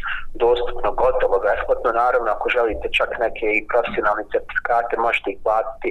dostupno, 0.45 0.89
gotovo, 1.03 1.37
besplatno. 1.47 1.91
Naravno, 2.03 2.29
ako 2.37 2.47
želite 2.57 2.87
čak 2.99 3.11
neke 3.25 3.47
i 3.59 3.67
profesionalne 3.73 4.25
certifikate, 4.33 4.95
možete 5.07 5.27
ih 5.31 5.41
platiti, 5.47 5.91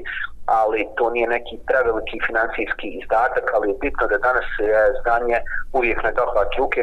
ali 0.59 0.87
to 0.97 1.09
nije 1.15 1.27
neki 1.37 1.55
preveliki 1.69 2.17
financijski 2.27 2.87
izdatak, 2.99 3.45
ali 3.55 3.69
je 3.69 3.79
bitno 3.85 4.03
da 4.07 4.17
danas 4.27 4.47
je 4.59 4.81
znanje 5.01 5.37
uvijek 5.77 5.99
na 6.03 6.11
dohvat 6.11 6.49
ruke. 6.59 6.81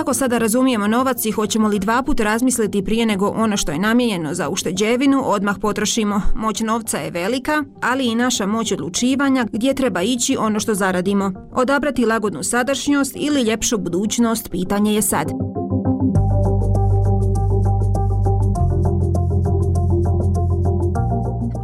Kako 0.00 0.14
sada 0.14 0.38
razumijemo 0.38 0.86
novac 0.86 1.24
i 1.24 1.30
hoćemo 1.30 1.68
li 1.68 1.78
dva 1.78 2.02
put 2.02 2.20
razmisliti 2.20 2.84
prije 2.84 3.06
nego 3.06 3.28
ono 3.28 3.56
što 3.56 3.72
je 3.72 3.78
namijenjeno 3.78 4.34
za 4.34 4.48
ušteđevinu, 4.48 5.22
odmah 5.24 5.56
potrošimo. 5.60 6.22
Moć 6.34 6.60
novca 6.60 6.98
je 6.98 7.10
velika, 7.10 7.64
ali 7.82 8.06
i 8.06 8.14
naša 8.14 8.46
moć 8.46 8.72
odlučivanja 8.72 9.46
gdje 9.52 9.74
treba 9.74 10.02
ići 10.02 10.36
ono 10.36 10.60
što 10.60 10.74
zaradimo. 10.74 11.32
Odabrati 11.52 12.06
lagodnu 12.06 12.42
sadašnjost 12.42 13.12
ili 13.16 13.42
ljepšu 13.42 13.78
budućnost, 13.78 14.50
pitanje 14.50 14.94
je 14.94 15.02
sad. 15.02 15.30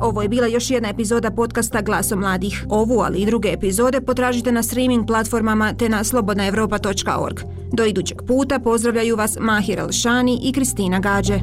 Ovo 0.01 0.23
je 0.23 0.29
bila 0.29 0.47
još 0.47 0.71
jedna 0.71 0.89
epizoda 0.89 1.31
podcasta 1.31 1.83
Glaso 1.83 2.17
mladih. 2.17 2.67
Ovu, 2.69 3.01
ali 3.01 3.19
i 3.19 3.27
druge 3.27 3.49
epizode 3.49 4.01
potražite 4.01 4.53
na 4.53 4.63
streaming 4.63 5.07
platformama 5.07 5.75
te 5.75 5.89
na 5.89 6.05
slobodnaevropa.org. 6.05 7.56
Do 7.73 7.85
idućeg 7.85 8.23
puta 8.27 8.59
pozdravljaju 8.59 9.17
vas 9.17 9.37
Mahir 9.41 9.81
Alšani 9.81 10.41
i 10.43 10.53
Kristina 10.53 11.01
Gađe. 11.01 11.41